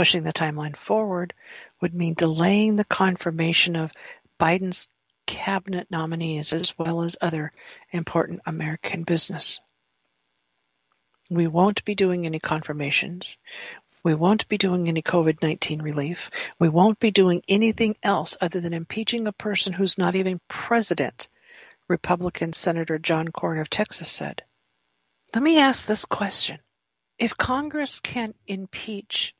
[0.00, 1.34] Pushing the timeline forward
[1.82, 3.92] would mean delaying the confirmation of
[4.40, 4.88] Biden's
[5.26, 7.52] cabinet nominees as well as other
[7.92, 9.60] important American business.
[11.28, 13.36] We won't be doing any confirmations.
[14.02, 16.30] We won't be doing any COVID 19 relief.
[16.58, 21.28] We won't be doing anything else other than impeaching a person who's not even president,
[21.88, 24.44] Republican Senator John Cornyn of Texas said.
[25.34, 26.58] Let me ask this question.
[27.18, 29.34] If Congress can impeach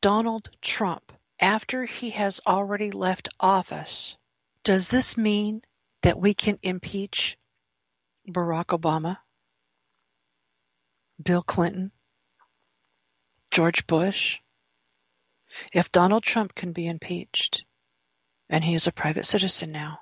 [0.00, 4.16] Donald Trump after he has already left office,
[4.62, 5.62] does this mean
[6.02, 7.36] that we can impeach
[8.28, 9.18] Barack Obama,
[11.20, 11.90] Bill Clinton,
[13.50, 14.38] George Bush,
[15.72, 17.64] If Donald Trump can be impeached,
[18.48, 19.98] and he is a private citizen now,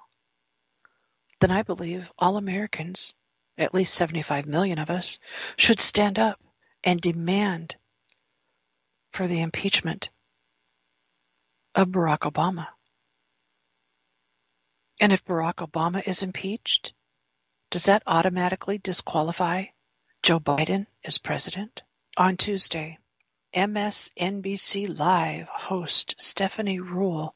[1.40, 3.14] then I believe all Americans,
[3.56, 5.18] at least 75 million of us,
[5.56, 6.38] should stand up
[6.84, 7.76] and demand
[9.16, 10.10] for the impeachment
[11.74, 12.66] of Barack Obama.
[15.00, 16.92] And if Barack Obama is impeached,
[17.70, 19.64] does that automatically disqualify
[20.22, 21.82] Joe Biden as president?
[22.18, 22.98] On Tuesday,
[23.54, 27.32] MSNBC Live host Stephanie Ruhle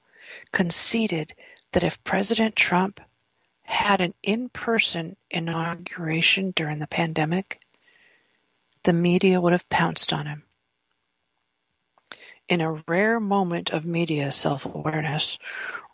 [0.52, 1.32] conceded
[1.72, 3.00] that if President Trump
[3.62, 7.58] had an in-person inauguration during the pandemic,
[8.82, 10.42] the media would have pounced on him.
[12.50, 15.38] In a rare moment of media self-awareness,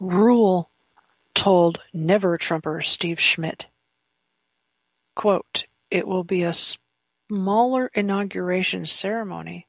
[0.01, 0.71] Rule
[1.35, 3.69] told Never Trumper Steve Schmidt,
[5.15, 9.67] quote, it will be a smaller inauguration ceremony,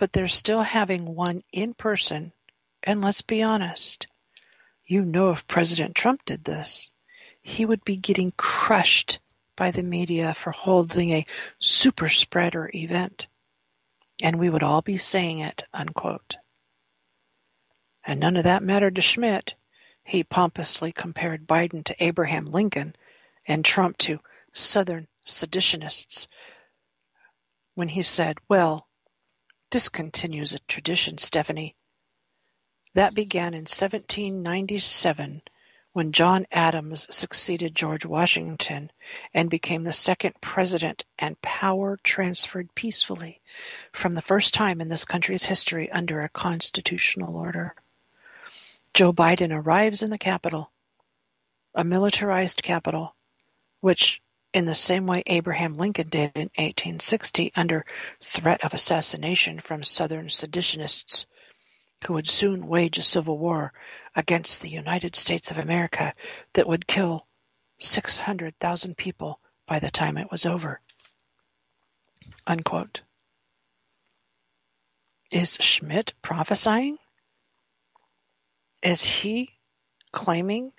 [0.00, 2.32] but they're still having one in person.
[2.82, 4.08] And let's be honest,
[4.84, 6.90] you know if President Trump did this,
[7.42, 9.20] he would be getting crushed
[9.54, 11.26] by the media for holding a
[11.60, 13.28] super spreader event.
[14.22, 16.36] And we would all be saying it, unquote.
[18.04, 19.54] And none of that mattered to Schmidt.
[20.04, 22.94] He pompously compared Biden to Abraham Lincoln
[23.46, 24.20] and Trump to
[24.52, 26.28] Southern seditionists
[27.74, 28.88] when he said, Well,
[29.70, 31.76] this continues a tradition, Stephanie.
[32.94, 35.42] That began in 1797
[35.96, 38.92] when John Adams succeeded George Washington
[39.32, 43.40] and became the second president and power transferred peacefully
[43.94, 47.74] from the first time in this country's history under a constitutional order.
[48.92, 50.70] Joe Biden arrives in the capital,
[51.74, 53.16] a militarized capital,
[53.80, 54.20] which
[54.52, 57.86] in the same way Abraham Lincoln did in 1860 under
[58.20, 61.24] threat of assassination from Southern seditionists
[62.04, 63.72] who would soon wage a civil war
[64.14, 66.14] against the United States of America
[66.52, 67.26] that would kill
[67.78, 70.80] 600,000 people by the time it was over.
[72.46, 73.02] Unquote.
[75.30, 76.98] Is Schmidt prophesying?
[78.82, 79.50] Is he
[80.12, 80.72] claiming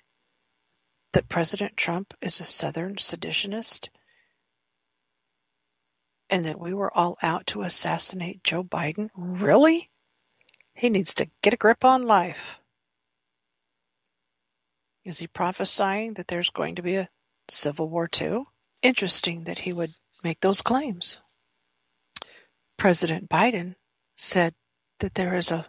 [1.12, 3.88] that President Trump is a Southern seditionist
[6.30, 9.10] and that we were all out to assassinate Joe Biden?
[9.14, 9.90] Really?
[10.78, 12.60] He needs to get a grip on life.
[15.04, 17.08] Is he prophesying that there's going to be a
[17.50, 18.46] Civil War too?
[18.80, 21.20] Interesting that he would make those claims.
[22.76, 23.74] President Biden
[24.14, 24.54] said
[25.00, 25.66] that there is a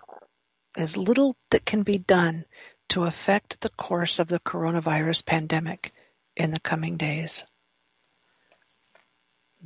[0.78, 2.45] as little that can be done
[2.89, 5.91] to affect the course of the coronavirus pandemic
[6.36, 7.47] in the coming days.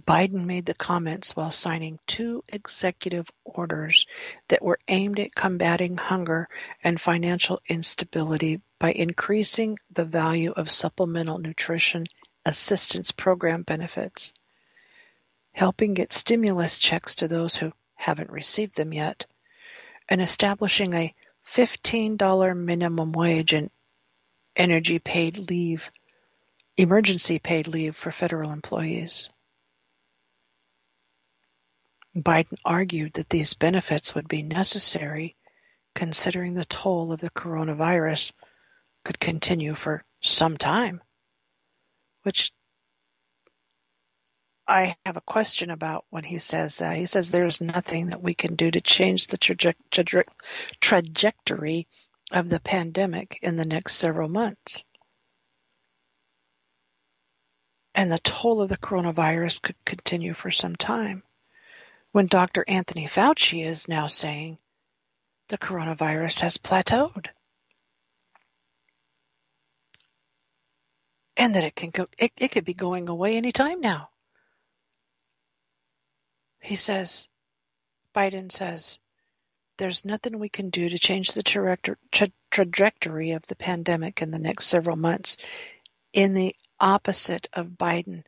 [0.02, 4.08] Biden made the comments while signing two executive orders
[4.48, 6.50] that were aimed at combating hunger
[6.84, 12.08] and financial instability by increasing the value of supplemental nutrition
[12.44, 14.34] assistance program benefits,
[15.52, 19.28] helping get stimulus checks to those who haven't received them yet,
[20.10, 21.14] and establishing a
[21.54, 23.70] $15 minimum wage and
[24.56, 25.92] energy paid leave,
[26.78, 29.30] emergency paid leave for federal employees.
[32.16, 35.36] Biden argued that these benefits would be necessary
[35.96, 38.32] considering the toll of the coronavirus
[39.04, 41.02] could continue for some time,
[42.24, 42.52] which
[44.68, 46.96] I have a question about when he says that.
[46.96, 50.24] He says there's nothing that we can do to change the traje- traje-
[50.80, 51.88] trajectory
[52.32, 54.84] of the pandemic in the next several months.
[57.94, 61.24] And the toll of the coronavirus could continue for some time.
[62.14, 62.64] When Dr.
[62.68, 64.60] Anthony Fauci is now saying
[65.48, 67.30] the coronavirus has plateaued.
[71.36, 74.12] And that it can go, it, it could be going away anytime now.
[76.62, 77.28] He says,
[78.16, 79.00] Biden says,
[79.80, 81.80] there's nothing we can do to change the tra-
[82.12, 85.38] tra- trajectory of the pandemic in the next several months.
[86.14, 88.24] In the opposite of Biden,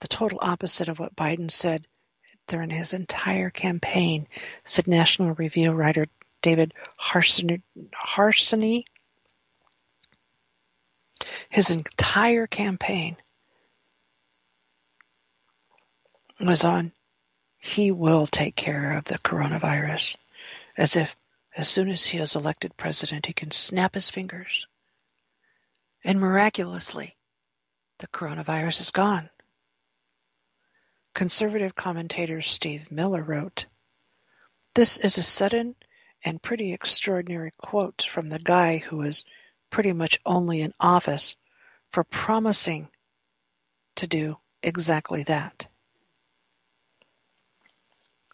[0.00, 1.86] the total opposite of what Biden said
[2.46, 4.26] during his entire campaign,
[4.64, 6.06] said National Review writer
[6.42, 8.84] David Harsanyi.
[11.48, 13.16] His entire campaign
[16.40, 16.92] was on
[17.64, 20.16] he will take care of the coronavirus.
[20.76, 21.16] As if
[21.56, 24.66] as soon as he is elected president, he can snap his fingers.
[26.04, 27.16] And miraculously,
[28.00, 29.30] the coronavirus is gone.
[31.14, 33.66] Conservative commentator Steve Miller wrote,
[34.74, 35.76] This is a sudden
[36.24, 39.24] and pretty extraordinary quote from the guy who is
[39.70, 41.36] pretty much only in office
[41.92, 42.88] for promising
[43.94, 45.68] to do exactly that.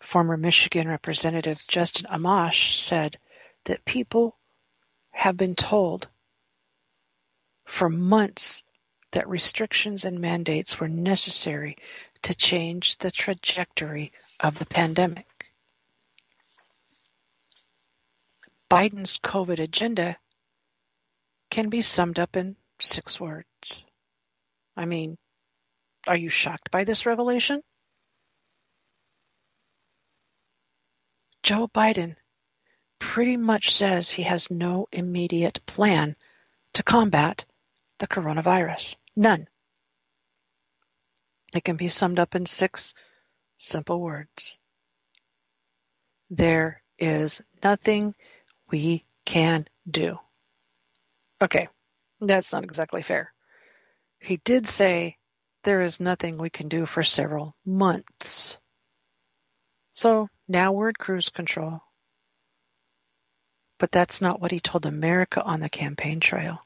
[0.01, 3.19] Former Michigan Representative Justin Amash said
[3.65, 4.39] that people
[5.11, 6.09] have been told
[7.67, 8.63] for months
[9.13, 11.77] that restrictions and mandates were necessary
[12.23, 15.27] to change the trajectory of the pandemic.
[18.71, 20.17] Biden's COVID agenda
[21.51, 23.85] can be summed up in six words.
[24.77, 25.19] I mean,
[26.07, 27.63] are you shocked by this revelation?
[31.43, 32.17] Joe Biden
[32.99, 36.15] pretty much says he has no immediate plan
[36.75, 37.45] to combat
[37.99, 38.97] the coronavirus.
[39.17, 39.49] None.
[41.55, 42.95] It can be summed up in six
[43.59, 44.57] simple words.
[46.31, 48.15] There is nothing
[48.71, 50.19] we can do.
[51.43, 51.69] Okay,
[52.21, 53.33] that's not exactly fair.
[54.21, 55.17] He did say
[55.65, 58.59] there is nothing we can do for several months.
[59.93, 61.81] So now we're at cruise control.
[63.79, 66.61] But that's not what he told America on the campaign trail.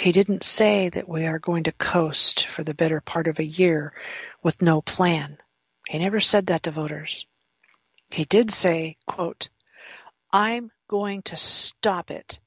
[0.00, 3.44] He didn't say that we are going to coast for the better part of a
[3.44, 3.92] year
[4.42, 5.36] with no plan.
[5.86, 7.26] He never said that to voters.
[8.08, 9.50] He did say, quote,
[10.32, 12.40] I'm going to stop it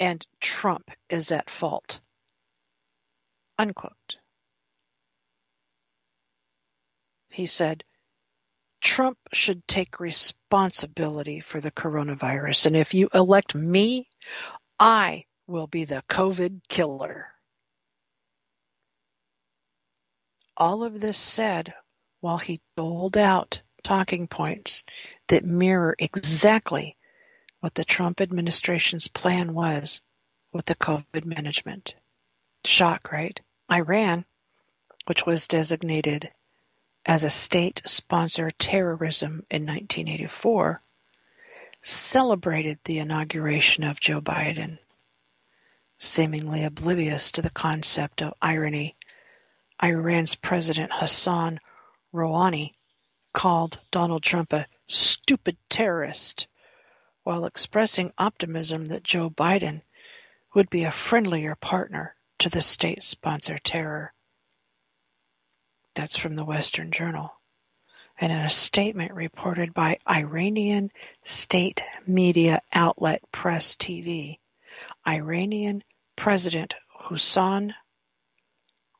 [0.00, 2.00] and Trump is at fault.
[3.56, 4.18] Unquote.
[7.30, 7.84] He said,
[8.80, 12.66] Trump should take responsibility for the coronavirus.
[12.66, 14.08] And if you elect me,
[14.80, 17.26] I will be the COVID killer.
[20.56, 21.74] All of this said
[22.20, 24.82] while he doled out talking points
[25.28, 26.96] that mirror exactly
[27.60, 30.00] what the Trump administration's plan was
[30.52, 31.94] with the COVID management.
[32.64, 33.38] Shock, right?
[33.70, 34.24] Iran,
[35.06, 36.30] which was designated
[37.04, 40.80] as a state sponsored terrorism in 1984,
[41.82, 44.78] celebrated the inauguration of Joe Biden
[46.04, 48.94] seemingly oblivious to the concept of irony.
[49.82, 51.58] Iran's President Hassan
[52.12, 52.74] Rouhani
[53.32, 56.46] called Donald Trump a stupid terrorist
[57.22, 59.80] while expressing optimism that Joe Biden
[60.54, 64.12] would be a friendlier partner to the state sponsored terror.
[65.94, 67.32] That's from the Western Journal.
[68.20, 70.90] And in a statement reported by Iranian
[71.22, 74.38] state media outlet Press TV,
[75.06, 75.82] Iranian
[76.16, 77.74] President Hassan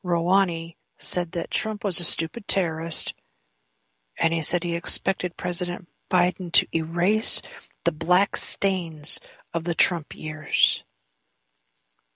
[0.03, 3.13] Rouhani said that Trump was a stupid terrorist,
[4.17, 7.41] and he said he expected President Biden to erase
[7.83, 9.19] the black stains
[9.53, 10.83] of the Trump years.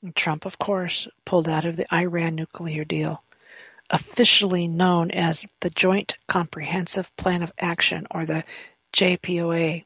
[0.02, 3.24] And Trump, of course, pulled out of the Iran nuclear deal,
[3.90, 8.44] officially known as the Joint Comprehensive Plan of Action, or the
[8.94, 9.86] JPOA.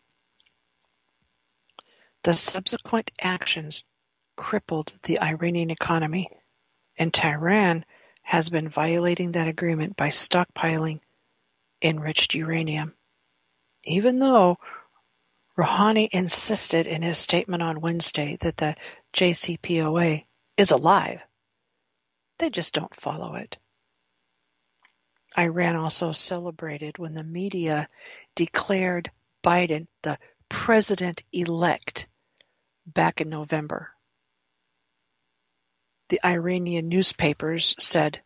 [2.23, 3.83] The subsequent actions
[4.35, 6.29] crippled the Iranian economy,
[6.97, 7.85] and Tehran
[8.23, 10.99] has been violating that agreement by stockpiling
[11.81, 12.93] enriched uranium.
[13.83, 14.57] Even though
[15.57, 18.75] Rouhani insisted in his statement on Wednesday that the
[19.13, 20.25] JCPOA
[20.57, 21.21] is alive,
[22.39, 23.57] they just don't follow it.
[25.37, 27.89] Iran also celebrated when the media
[28.35, 29.11] declared
[29.43, 30.17] Biden the
[30.47, 32.07] president elect
[32.85, 33.92] back in November
[36.13, 38.21] the Iranian newspapers said,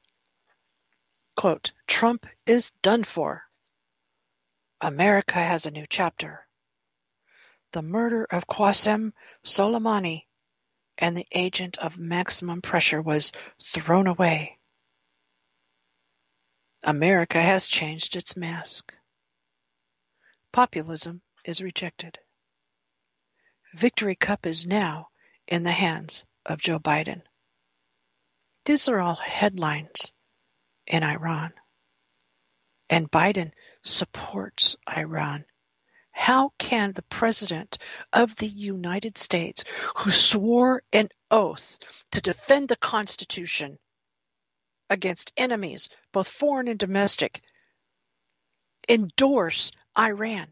[1.87, 3.43] Trump is done for.
[4.81, 6.45] America has a new chapter.
[7.71, 9.13] The murder of Qasem
[9.45, 10.25] Soleimani
[10.97, 13.31] and the agent of maximum pressure was
[13.73, 14.57] thrown away.
[16.83, 18.93] America has changed its mask.
[20.51, 22.19] Populism is rejected.
[23.73, 25.07] Victory Cup is now
[25.47, 27.21] in the hands of Joe Biden.
[28.67, 30.11] These are all headlines
[30.85, 31.53] in Iran.
[32.89, 33.53] And Biden
[33.85, 35.45] supports Iran.
[36.11, 37.77] How can the President
[38.11, 39.63] of the United States,
[39.95, 41.77] who swore an oath
[42.11, 43.79] to defend the Constitution
[44.89, 47.41] against enemies, both foreign and domestic,
[48.89, 50.51] endorse Iran?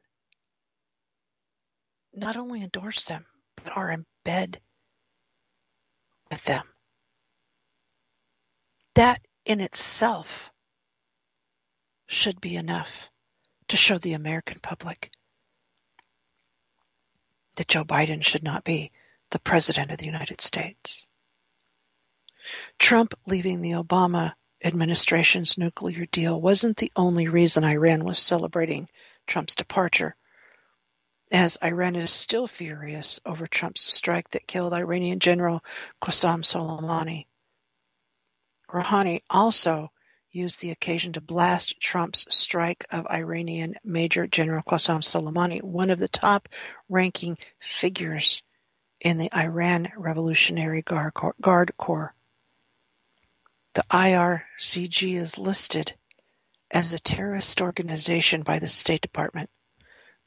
[2.13, 3.25] Not only endorse them,
[3.57, 4.61] but are in bed
[6.31, 6.74] with them.
[8.95, 10.51] That in itself
[12.07, 13.09] should be enough
[13.67, 15.11] to show the American public
[17.55, 18.91] that Joe Biden should not be
[19.31, 21.07] the President of the United States.
[22.79, 24.33] Trump leaving the Obama
[24.63, 28.87] administration's nuclear deal wasn't the only reason Iran was celebrating
[29.27, 30.15] Trump's departure,
[31.31, 35.63] as Iran is still furious over Trump's strike that killed Iranian General
[36.01, 37.25] Qasem Soleimani.
[38.71, 39.91] Rouhani also
[40.31, 45.99] used the occasion to blast Trump's strike of Iranian Major General Qasem Soleimani, one of
[45.99, 46.49] the top
[46.89, 48.43] ranking figures
[48.99, 51.13] in the Iran Revolutionary Guard
[51.77, 52.13] Corps.
[53.75, 55.93] The IRGC is listed
[56.71, 59.49] as a terrorist organization by the State Department,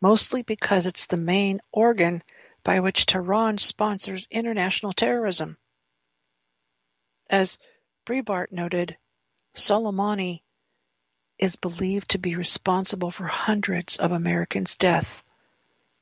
[0.00, 2.22] mostly because it's the main organ
[2.62, 5.58] by which Tehran sponsors international terrorism.
[7.28, 7.58] As
[8.08, 8.96] Breitbart noted,
[9.54, 10.40] Soleimani
[11.38, 15.22] is believed to be responsible for hundreds of Americans' deaths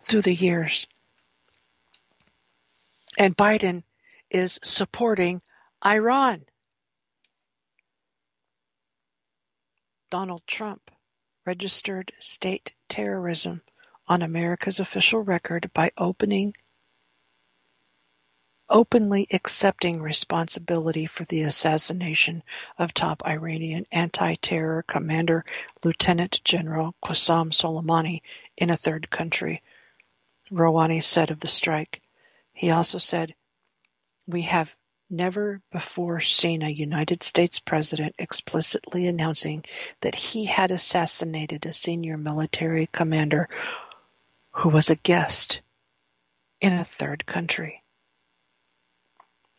[0.02, 0.86] through the years.
[3.18, 3.82] And Biden
[4.30, 5.42] is supporting
[5.84, 6.44] Iran.
[10.08, 10.92] Donald Trump
[11.44, 13.62] registered state terrorism
[14.06, 16.54] on America's official record by opening
[18.68, 22.42] openly accepting responsibility for the assassination
[22.78, 25.44] of top Iranian anti-terror commander
[25.84, 28.22] Lieutenant General Qasem Soleimani
[28.56, 29.62] in a third country,
[30.50, 32.02] Rouhani said of the strike.
[32.52, 33.34] He also said,
[34.26, 34.74] We have
[35.08, 39.64] never before seen a United States president explicitly announcing
[40.00, 43.48] that he had assassinated a senior military commander
[44.50, 45.60] who was a guest
[46.60, 47.82] in a third country.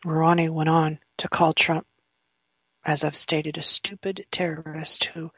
[0.04, 1.86] Rouhani went on to call Trump,
[2.84, 5.32] as I've stated, a stupid terrorist who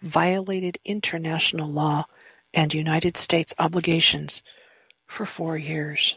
[0.00, 2.06] violated international law
[2.54, 4.42] and United States obligations
[5.06, 6.16] for four years.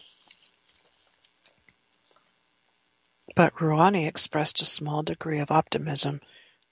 [3.36, 6.20] But Rouhani expressed a small degree of optimism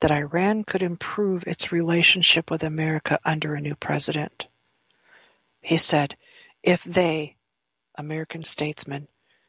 [0.00, 4.48] that Iran could improve its relationship with America under a new president.
[5.60, 6.16] He said,
[6.62, 7.36] if they,
[7.96, 9.08] American statesmen,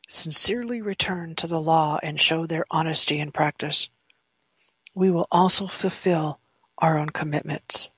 [0.10, 3.90] sincerely return to the law and show their honesty in practice,
[4.96, 6.40] we will also fulfill
[6.80, 7.90] our own commitments.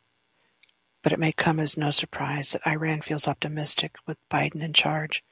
[1.01, 5.23] But it may come as no surprise that Iran feels optimistic with Biden in charge,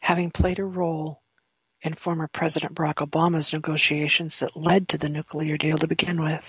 [0.00, 1.20] having played a role
[1.82, 6.44] in former President Barack Obama's negotiations that led to the nuclear deal to begin with.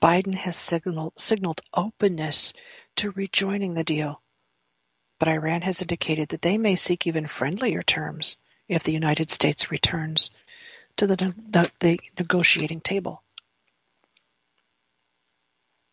[0.00, 2.52] Biden has signaled, signaled openness
[2.96, 4.21] to rejoining the deal,
[5.22, 9.70] but Iran has indicated that they may seek even friendlier terms if the United States
[9.70, 10.32] returns
[10.96, 13.22] to the, the, negotiating table.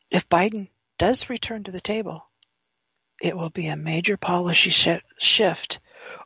[0.09, 2.25] If Biden does return to the table,
[3.21, 5.79] it will be a major policy sh- shift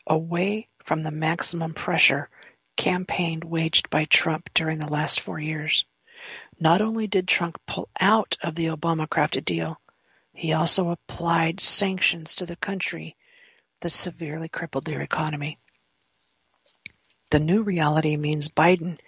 [0.08, 2.30] away from the maximum pressure
[2.78, 5.84] campaign waged by Trump during the last four years.
[6.58, 9.82] Not only did Trump pull out of the Obama crafted deal,
[10.34, 13.16] he also applied sanctions to the country
[13.82, 15.58] that severely crippled their economy.
[17.30, 19.00] The new reality means Biden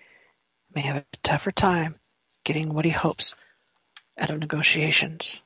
[0.74, 2.00] may have a tougher time
[2.44, 3.36] getting what he hopes
[4.18, 5.42] out of negotiations.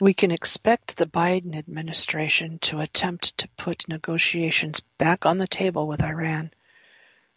[0.00, 5.86] We can expect the Biden administration to attempt to put negotiations back on the table
[5.86, 6.52] with Iran,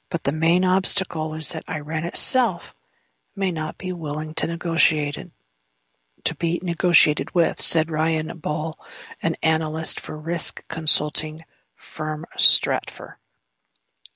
[0.10, 2.74] but the main obstacle is that Iran itself
[3.36, 5.18] may not be willing to negotiate
[6.26, 8.76] to be negotiated with, said Ryan Bohl,
[9.22, 11.44] an analyst for risk consulting
[11.76, 13.16] firm Stratfor.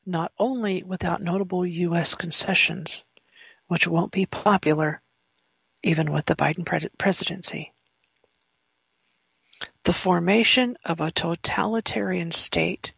[0.06, 2.16] Not only without notable U.S.
[2.16, 3.04] concessions,
[3.68, 5.02] which won't be popular
[5.84, 6.66] even with the Biden
[6.98, 7.74] presidency.
[9.84, 12.94] The formation of a totalitarian state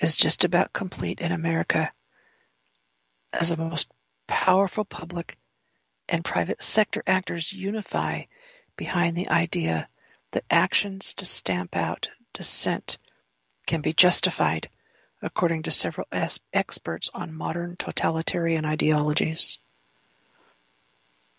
[0.00, 1.92] is just about complete in America
[3.32, 3.90] as the most
[4.26, 5.38] powerful public
[6.08, 8.22] and private sector actors unify
[8.76, 9.88] behind the idea
[10.30, 12.98] that actions to stamp out dissent
[13.66, 14.68] can be justified,
[15.20, 16.06] according to several
[16.52, 19.58] experts on modern totalitarian ideologies.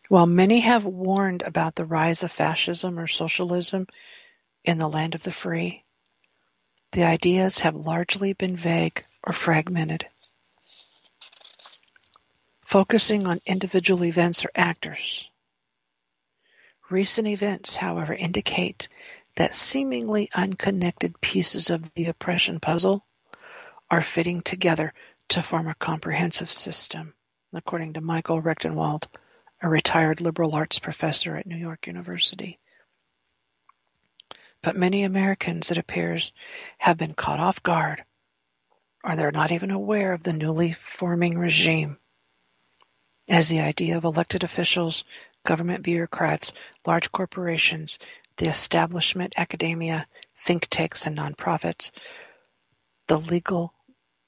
[0.10, 3.88] While many have warned about the rise of fascism or socialism
[4.64, 5.84] in the land of the free,
[6.92, 10.08] the ideas have largely been vague or fragmented
[12.70, 15.28] focusing on individual events or actors.
[16.92, 18.90] Recent events, however, indicate
[19.38, 23.04] that seemingly unconnected pieces of the oppression puzzle
[23.90, 24.94] are fitting together
[25.30, 27.16] to form a comprehensive system,
[27.54, 29.08] according to Michael Rectenwald,
[29.64, 32.60] a retired liberal arts professor at New York University.
[34.62, 36.34] But many Americans, it appears,
[36.78, 38.04] have been caught off guard,
[39.04, 41.98] or they're not even aware of the newly forming regime.
[43.30, 45.04] As the idea of elected officials,
[45.46, 46.52] government bureaucrats,
[46.84, 48.00] large corporations,
[48.38, 51.92] the establishment, academia, think tanks, and nonprofits,
[53.06, 53.72] the legal,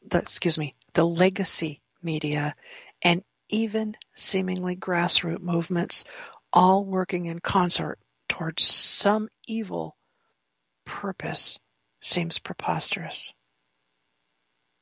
[0.08, 2.56] the, excuse me, the legacy media,
[3.02, 6.04] and even seemingly grassroots movements
[6.54, 7.98] all working in concert
[8.30, 9.98] towards some evil
[10.86, 11.58] purpose
[12.02, 13.34] seems preposterous.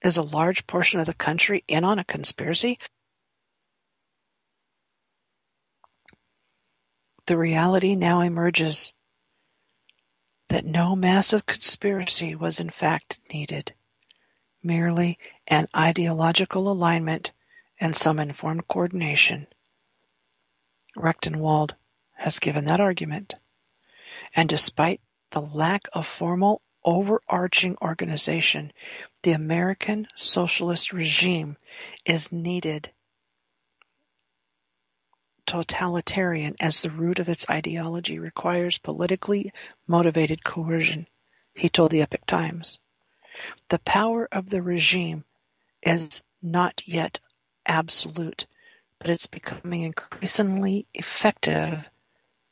[0.01, 2.79] Is a large portion of the country in on a conspiracy?
[7.29, 8.91] The reality now emerges
[10.47, 13.71] that no massive conspiracy was in fact needed,
[14.63, 17.31] merely an ideological alignment
[17.79, 19.45] and some informed coordination.
[20.97, 21.75] Rectenwald
[22.15, 23.35] has given that argument.
[24.33, 24.99] And despite
[25.29, 28.73] the lack of formal overarching organization,
[29.21, 31.57] the American socialist regime
[32.05, 32.91] is needed
[35.49, 39.51] totalitarian as the root of its ideology requires politically
[39.87, 41.07] motivated coercion,
[41.55, 42.77] he told the Epoch Times.
[43.69, 45.23] The power of the regime
[45.81, 47.19] is not yet
[47.65, 48.45] absolute,
[48.99, 51.89] but it's becoming increasingly effective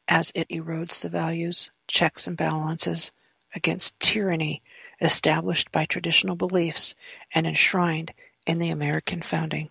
[0.08, 3.12] as it erodes the values, checks, and balances
[3.54, 4.64] against tyranny
[5.00, 6.96] established by traditional beliefs
[7.32, 8.12] and enshrined
[8.48, 9.70] in the American founding.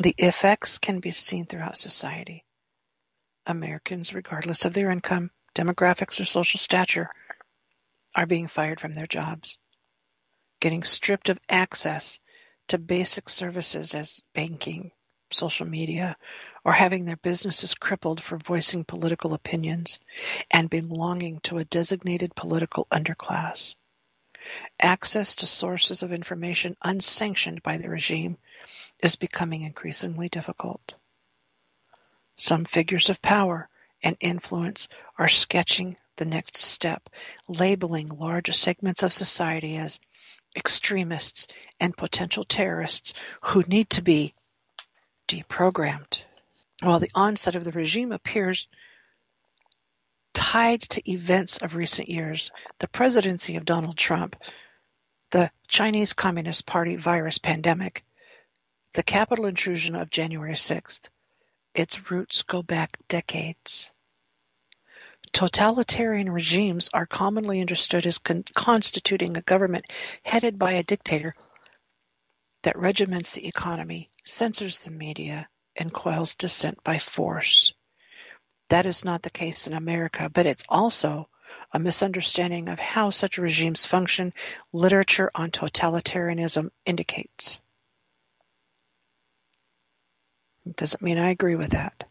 [0.00, 2.46] The effects can be seen throughout society.
[3.46, 7.10] Americans, regardless of their income, demographics, or social stature,
[8.14, 9.58] are being fired from their jobs,
[10.60, 12.20] getting stripped of access
[12.68, 14.92] to basic services as banking,
[15.30, 16.16] social media,
[16.64, 20.00] or having their businesses crippled for voicing political opinions
[20.50, 23.74] and belonging to a designated political underclass.
[24.80, 28.38] Access to sources of information unsanctioned by the regime
[29.02, 30.94] is becoming increasingly difficult.
[32.36, 33.68] Some figures of power
[34.02, 34.88] and influence
[35.18, 37.08] are sketching the next step,
[37.48, 40.00] labeling large segments of society as
[40.56, 41.46] extremists
[41.80, 44.34] and potential terrorists who need to be
[45.28, 46.22] deprogrammed.
[46.82, 48.68] While the onset of the regime appears
[50.34, 54.36] tied to events of recent years, the presidency of Donald Trump,
[55.30, 58.04] the Chinese Communist Party virus pandemic,
[58.94, 61.08] the Capitol intrusion of January 6th,
[61.74, 63.90] its roots go back decades.
[65.32, 69.86] Totalitarian regimes are commonly understood as con- constituting a government
[70.22, 71.34] headed by a dictator
[72.64, 77.72] that regiments the economy, censors the media, and quells dissent by force.
[78.68, 81.28] That is not the case in America, but it's also
[81.72, 84.34] a misunderstanding of how such regimes function,
[84.72, 87.60] literature on totalitarianism indicates.
[90.76, 92.04] Doesn't mean I agree with that.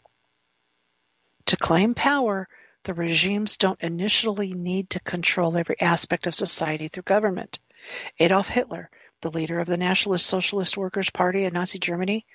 [1.48, 2.48] To claim power,
[2.84, 7.60] the regimes don't initially need to control every aspect of society through government.
[8.20, 8.90] Adolf Hitler,
[9.22, 12.26] the leader of the Nationalist Socialist Workers' Party in Nazi Germany,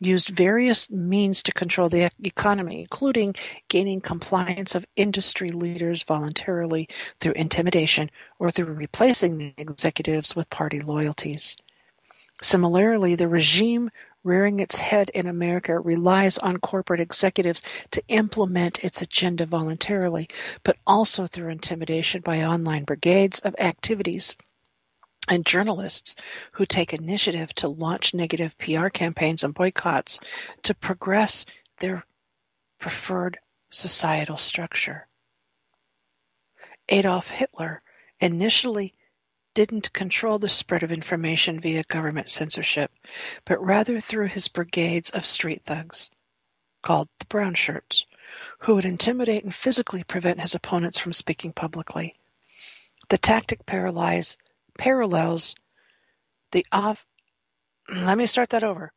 [0.00, 3.34] used various means to control the economy, including
[3.68, 6.88] gaining compliance of industry leaders voluntarily
[7.20, 11.56] through intimidation or through replacing the executives with party loyalties.
[12.42, 13.90] Similarly, the regime
[14.24, 17.62] rearing its head in America relies on corporate executives
[17.92, 20.28] to implement its agenda voluntarily,
[20.62, 24.34] but also through intimidation by online brigades of activities
[25.28, 26.16] and journalists
[26.54, 30.20] who take initiative to launch negative PR campaigns and boycotts
[30.62, 31.44] to progress
[31.78, 32.04] their
[32.78, 33.38] preferred
[33.70, 35.06] societal structure.
[36.88, 37.82] Adolf Hitler
[38.20, 38.94] initially
[39.54, 42.92] didn't control the spread of information via government censorship,
[43.44, 46.10] but rather through his brigades of street thugs,
[46.82, 48.06] called the Brown Shirts,
[48.58, 52.16] who would intimidate and physically prevent his opponents from speaking publicly.
[53.08, 54.36] The tactic parallels
[56.52, 57.04] the off.
[57.94, 58.92] Let me start that over.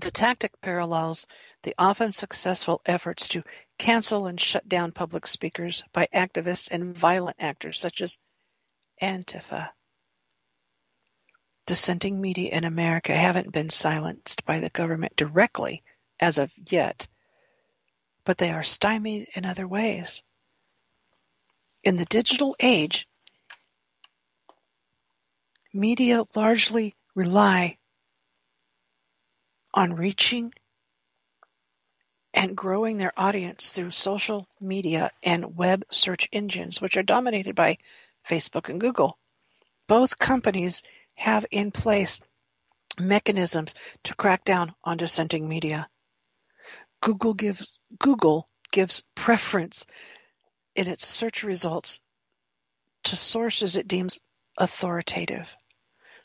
[0.00, 1.26] The tactic parallels
[1.62, 3.42] the often successful efforts to
[3.78, 8.18] cancel and shut down public speakers by activists and violent actors such as
[9.02, 9.70] Antifa.
[11.66, 15.82] Dissenting media in America haven't been silenced by the government directly
[16.20, 17.08] as of yet,
[18.24, 20.22] but they are stymied in other ways.
[21.82, 23.06] In the digital age,
[25.72, 27.78] media largely rely
[29.74, 30.52] on reaching
[32.36, 37.78] and growing their audience through social media and web search engines, which are dominated by
[38.28, 39.18] Facebook and Google.
[39.88, 40.82] Both companies
[41.16, 42.20] have in place
[43.00, 43.74] mechanisms
[44.04, 45.88] to crack down on dissenting media.
[47.00, 47.66] Google gives
[47.98, 49.86] Google gives preference
[50.74, 52.00] in its search results
[53.04, 54.20] to sources it deems
[54.58, 55.48] authoritative.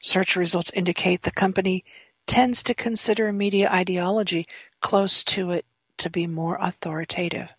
[0.01, 1.86] Search results indicate the company
[2.28, 4.47] tends to consider media ideology
[4.82, 5.66] close to it
[6.02, 7.49] to be more authoritative.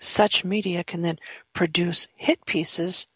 [0.00, 1.18] Such media can then
[1.52, 3.06] produce hit pieces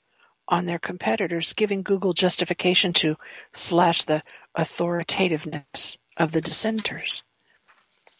[0.48, 3.16] on their competitors, giving Google justification to
[3.52, 4.22] slash the
[4.54, 7.22] authoritativeness of the dissenters.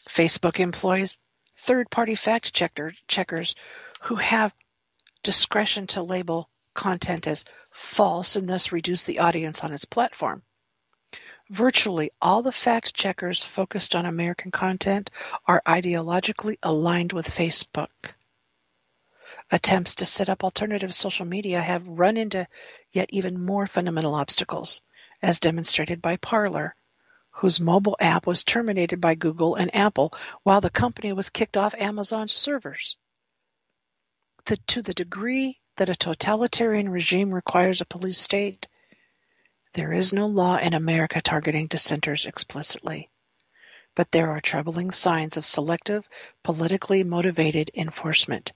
[0.09, 1.19] Facebook employs
[1.55, 3.55] third-party fact checker, checkers
[4.03, 4.53] who have
[5.23, 10.43] discretion to label content as false and thus reduce the audience on its platform.
[11.51, 15.11] Virtually all the fact checkers focused on American content
[15.47, 18.15] are ideologically aligned with Facebook.
[19.51, 22.49] Attempts to set up alternative social media have run into
[22.91, 24.81] yet even more fundamental obstacles,
[25.23, 26.75] as demonstrated by Parler,
[27.31, 31.75] whose mobile app was terminated by Google and Apple while the company was kicked off
[31.75, 32.97] Amazon's servers.
[34.47, 38.67] The, to the degree that a totalitarian regime requires a police state,
[39.77, 43.11] there is no law in America targeting dissenters explicitly.
[43.95, 46.09] But there are troubling signs of selective,
[46.43, 48.55] politically motivated enforcement.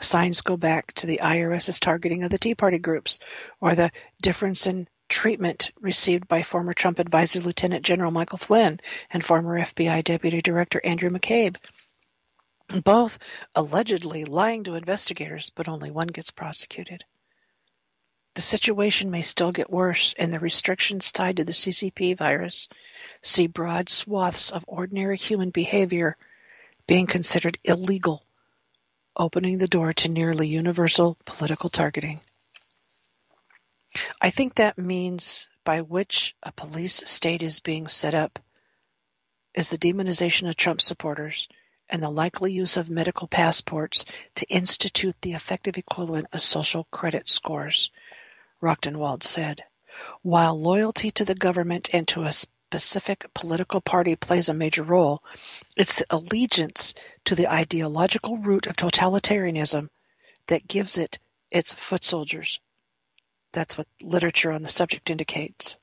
[0.00, 3.18] Signs go back to the IRS's targeting of the Tea Party groups,
[3.60, 3.90] or the
[4.22, 8.78] difference in treatment received by former Trump advisor Lieutenant General Michael Flynn
[9.10, 11.56] and former FBI Deputy Director Andrew McCabe.
[12.84, 13.18] Both
[13.56, 17.02] allegedly lying to investigators, but only one gets prosecuted.
[18.34, 22.68] The situation may still get worse, and the restrictions tied to the CCP virus
[23.22, 26.16] see broad swaths of ordinary human behavior
[26.86, 28.22] being considered illegal
[29.16, 32.20] opening the door to nearly universal political targeting.
[34.20, 38.38] I think that means by which a police state is being set up
[39.54, 41.48] is the demonization of Trump supporters
[41.88, 44.04] and the likely use of medical passports
[44.36, 47.90] to institute the effective equivalent of social credit scores,
[48.60, 49.64] Rectenwald said.
[50.22, 55.22] While loyalty to the government and to a specific political party plays a major role,
[55.76, 56.94] it's allegiance
[57.24, 59.88] to the ideological root of totalitarianism
[60.46, 61.18] that gives it
[61.50, 62.60] its foot soldiers.
[63.52, 65.76] That's what literature on the subject indicates.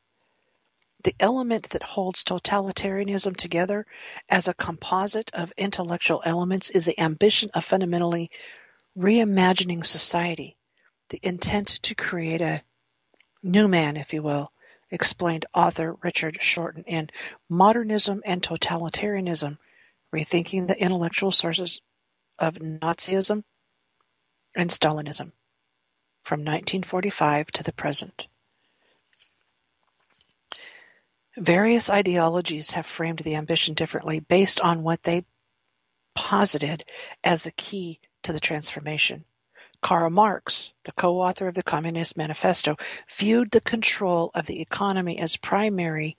[1.04, 3.86] The element that holds totalitarianism together
[4.28, 8.30] as a composite of intellectual elements is the ambition of fundamentally
[8.98, 10.56] reimagining society,
[11.10, 12.64] the intent to create a
[13.44, 14.52] new man, if you will,
[14.92, 17.10] explained author Richard Shorten in
[17.50, 19.58] Modernism and Totalitarianism,
[20.14, 21.82] Rethinking the Intellectual Sources
[22.40, 23.44] of Nazism
[24.56, 25.32] and Stalinism
[26.24, 28.28] from 1945 to the present.
[31.38, 35.24] Various ideologies have framed the ambition differently based on what they
[36.16, 36.84] posited
[37.24, 39.24] as the key to the transformation.
[39.82, 42.78] Karl Marx, the co-author of the Communist Manifesto,
[43.16, 46.18] viewed the control of the economy as primary,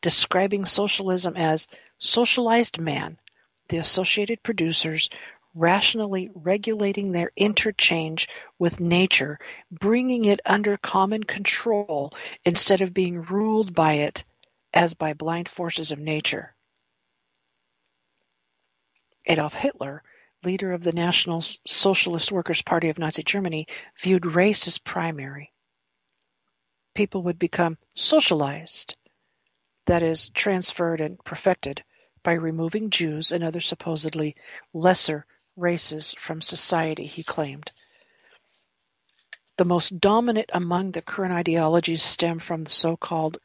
[0.00, 1.68] describing socialism as
[1.98, 3.18] socialized man,
[3.68, 5.10] the associated producers
[5.54, 8.28] rationally regulating their interchange
[8.58, 9.38] with nature,
[9.70, 12.12] bringing it under common control
[12.44, 14.24] instead of being ruled by it
[14.74, 16.54] as by blind forces of nature.
[19.24, 20.02] Adolf Hitler
[20.46, 23.66] leader of the National Socialist Workers' Party of Nazi Germany,
[24.00, 25.52] viewed race as primary.
[26.94, 28.96] People would become socialized,
[29.86, 31.82] that is, transferred and perfected,
[32.22, 34.36] by removing Jews and other supposedly
[34.72, 35.26] lesser
[35.56, 37.72] races from society, he claimed.
[39.56, 43.38] The most dominant among the current ideologies stem from the so-called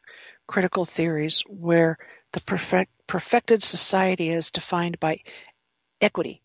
[0.46, 1.98] critical theories where
[2.34, 5.22] the perfect, perfected society is defined by
[6.00, 6.44] equity,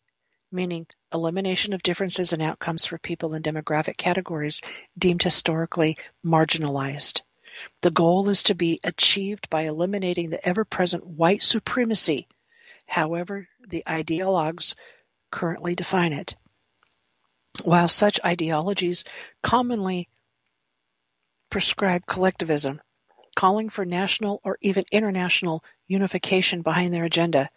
[0.50, 4.60] meaning elimination of differences in outcomes for people in demographic categories
[4.96, 7.22] deemed historically marginalized.
[7.80, 12.28] The goal is to be achieved by eliminating the ever-present white supremacy,
[12.86, 14.74] however the ideologues
[15.30, 16.36] currently define it.
[17.64, 19.04] While such ideologies
[19.42, 20.08] commonly
[21.50, 22.80] prescribe collectivism,
[23.34, 27.48] calling for national or even international unification behind their agenda,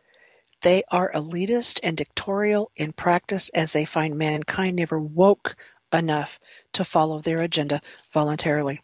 [0.61, 5.55] they are elitist and dictatorial in practice as they find mankind never woke
[5.93, 6.39] enough
[6.73, 7.81] to follow their agenda
[8.13, 8.81] voluntarily.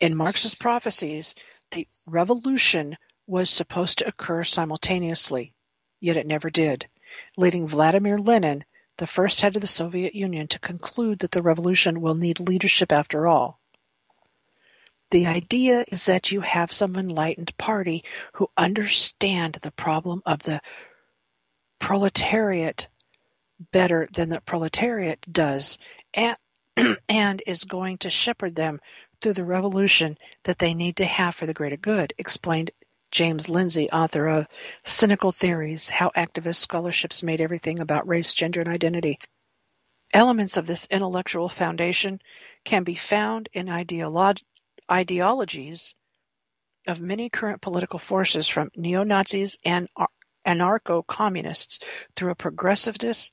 [0.00, 1.34] In Marx's prophecies,
[1.70, 2.96] the revolution
[3.26, 5.54] was supposed to occur simultaneously.
[6.00, 6.88] yet it never did,
[7.36, 8.64] leading Vladimir Lenin,
[8.98, 12.92] the first head of the Soviet Union, to conclude that the revolution will need leadership
[12.92, 13.57] after all.
[15.10, 18.04] The idea is that you have some enlightened party
[18.34, 20.60] who understand the problem of the
[21.78, 22.88] proletariat
[23.72, 25.78] better than the proletariat does
[26.14, 26.36] and,
[27.08, 28.80] and is going to shepherd them
[29.20, 32.70] through the revolution that they need to have for the greater good, explained
[33.10, 34.46] James Lindsay, author of
[34.84, 39.18] Cynical Theories How Activist Scholarships Made Everything About Race, Gender, and Identity.
[40.12, 42.20] Elements of this intellectual foundation
[42.64, 44.42] can be found in ideolog-
[44.90, 45.94] ideologies
[46.86, 49.88] of many current political forces from neo-Nazis and
[50.46, 51.80] anarcho-communists
[52.16, 53.30] through a progressiveness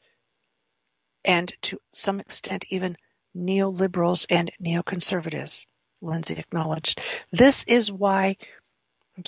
[1.24, 2.98] and to some extent even
[3.36, 5.66] neoliberals and neoconservatives,
[6.02, 7.02] Lindsay acknowledged.
[7.32, 8.38] This is why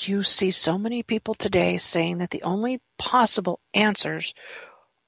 [0.01, 4.33] you see so many people today saying that the only possible answers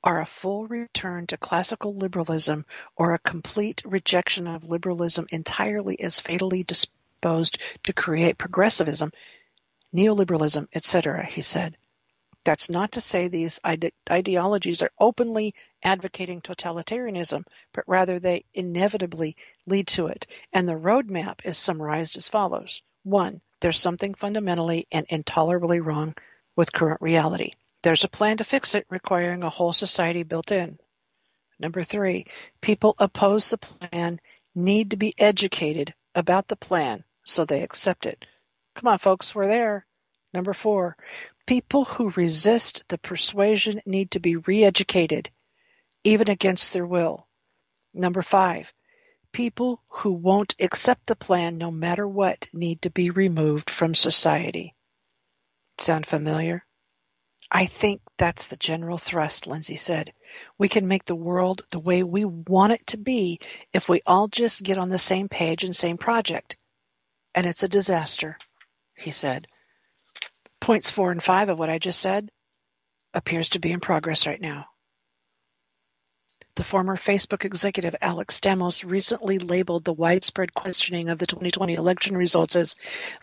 [0.04, 2.66] are a full return to classical liberalism
[2.96, 9.12] or a complete rejection of liberalism entirely as fatally disposed disposed to create progressivism,
[9.94, 11.76] neoliberalism, etc., he said.
[12.46, 15.54] That's not to say these ide- ideologies are openly
[15.84, 17.44] advocating totalitarianism,
[17.74, 20.28] but rather they inevitably lead to it.
[20.54, 22.82] And the roadmap is summarized as follows.
[23.04, 26.16] One, there's something fundamentally and intolerably wrong
[26.56, 27.52] with current reality.
[27.84, 30.80] There's a plan to fix it requiring a whole society built in.
[31.60, 32.28] Number three,
[32.62, 34.22] people oppose the plan
[34.56, 38.26] need to be educated about the plan so they accept it.
[38.76, 39.86] Come on, folks, we're there.
[40.34, 40.96] Number four,
[41.48, 45.30] people who resist the persuasion need to be re-educated,
[46.04, 47.28] even against their will.
[47.94, 48.72] Number five,
[49.32, 54.76] people who won't accept the plan no matter what need to be removed from society.
[55.80, 56.64] Sound familiar?
[57.52, 60.14] I think that's the general thrust, Lindsay said.
[60.60, 63.40] We can make the world the way we want it to be
[63.74, 66.58] if we all just get on the same page and same project
[67.36, 68.38] and it's a disaster,
[68.96, 69.48] he said.
[70.60, 72.30] Points four and five of what I just said
[73.14, 74.66] appears to be in progress right now.
[76.56, 82.18] The former Facebook executive Alex Stamos recently labeled the widespread questioning of the 2020 election
[82.18, 82.76] results as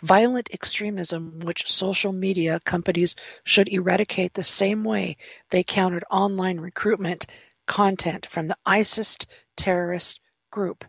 [0.02, 5.18] violent extremism, which social media companies should eradicate the same way
[5.50, 7.26] they countered online recruitment
[7.66, 9.18] content from the ISIS
[9.54, 10.18] terrorist
[10.50, 10.86] group.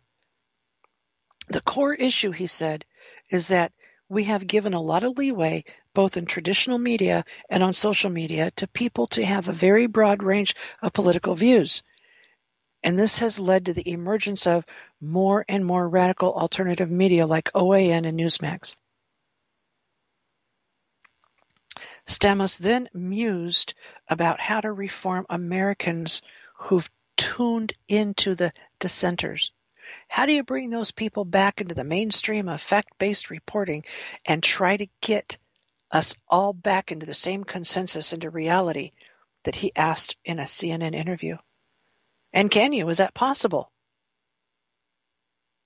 [1.49, 2.86] The core issue, he said,
[3.30, 3.72] is that
[4.10, 5.64] we have given a lot of leeway,
[5.94, 10.24] both in traditional media and on social media, to people to have a very broad
[10.24, 11.84] range of political views.
[12.84, 14.66] And this has led to the emergence of
[15.02, 18.76] more and more radical alternative media like OAN and Newsmax.
[22.08, 23.74] Stamos then mused
[24.08, 26.22] about how to reform Americans
[26.56, 29.52] who've tuned into the dissenters.
[30.08, 33.84] How do you bring those people back into the mainstream of fact-based reporting
[34.26, 35.38] and try to get
[35.91, 38.91] us all back into the same consensus into reality
[39.43, 41.38] that he asked in a CNN interview?
[42.34, 42.89] And can you?
[42.89, 43.72] Is that possible?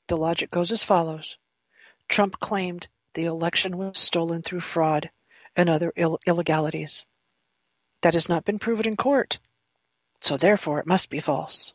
[0.08, 1.38] The logic goes as follows.
[2.10, 5.10] Trump claimed the election was stolen through fraud
[5.56, 7.06] and other Ill- illegalities.
[8.02, 9.40] That has not been proven in court,
[10.20, 11.74] so therefore it must be false.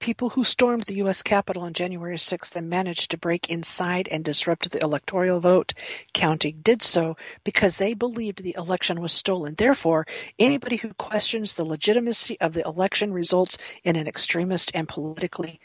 [0.00, 1.22] People who stormed the U.S.
[1.22, 5.74] Capitol on January 6th and managed to break inside and disrupt the electoral vote
[6.14, 9.54] counting did so because they believed the election was stolen.
[9.54, 10.06] Therefore,
[10.38, 15.60] anybody who questions the legitimacy of the election results in an extremist and politically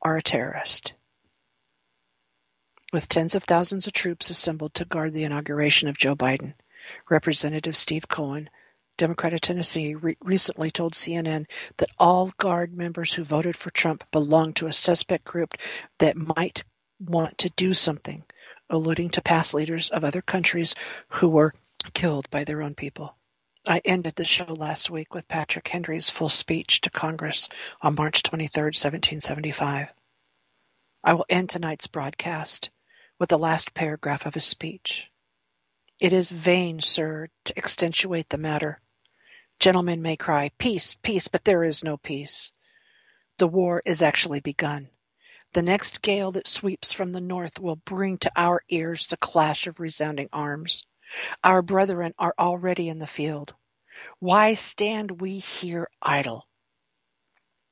[0.00, 0.94] are a terrorist.
[2.90, 6.54] With tens of thousands of troops assembled to guard the inauguration of Joe Biden,
[7.10, 8.48] Representative Steve Cohen
[8.98, 11.46] Democrat of Tennessee re- recently told CNN
[11.78, 15.54] that all Guard members who voted for Trump belong to a suspect group
[15.98, 16.64] that might
[17.00, 18.24] want to do something,
[18.68, 20.74] alluding to past leaders of other countries
[21.08, 21.54] who were
[21.94, 23.16] killed by their own people.
[23.66, 27.48] I ended the show last week with Patrick Henry's full speech to Congress
[27.80, 29.92] on March 23, 1775.
[31.04, 32.70] I will end tonight's broadcast
[33.18, 35.10] with the last paragraph of his speech.
[36.00, 38.80] It is vain, sir, to extenuate the matter.
[39.58, 42.52] Gentlemen may cry, Peace, peace, but there is no peace.
[43.38, 44.88] The war is actually begun.
[45.52, 49.66] The next gale that sweeps from the north will bring to our ears the clash
[49.66, 50.86] of resounding arms.
[51.42, 53.54] Our brethren are already in the field.
[54.20, 56.46] Why stand we here idle?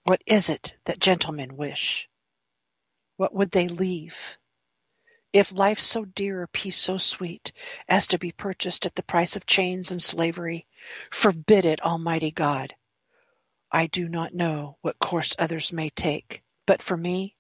[0.05, 2.09] What is it that gentlemen wish?
[3.16, 4.16] What would they leave?
[5.37, 7.53] If life so dear or peace so sweet
[7.87, 10.66] as to be purchased at the price of chains and slavery,
[11.11, 12.74] forbid it, Almighty God.
[13.70, 17.37] I do not know what course others may take, but for me,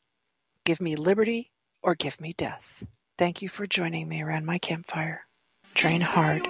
[0.66, 1.50] give me liberty
[1.82, 2.84] or give me death.
[3.16, 5.22] Thank you for joining me around my campfire.
[5.72, 6.42] Train hard,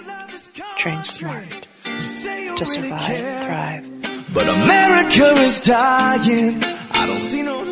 [0.78, 4.34] train smart to survive, and thrive.
[4.34, 6.64] But America is dying.
[6.90, 7.65] I don't see no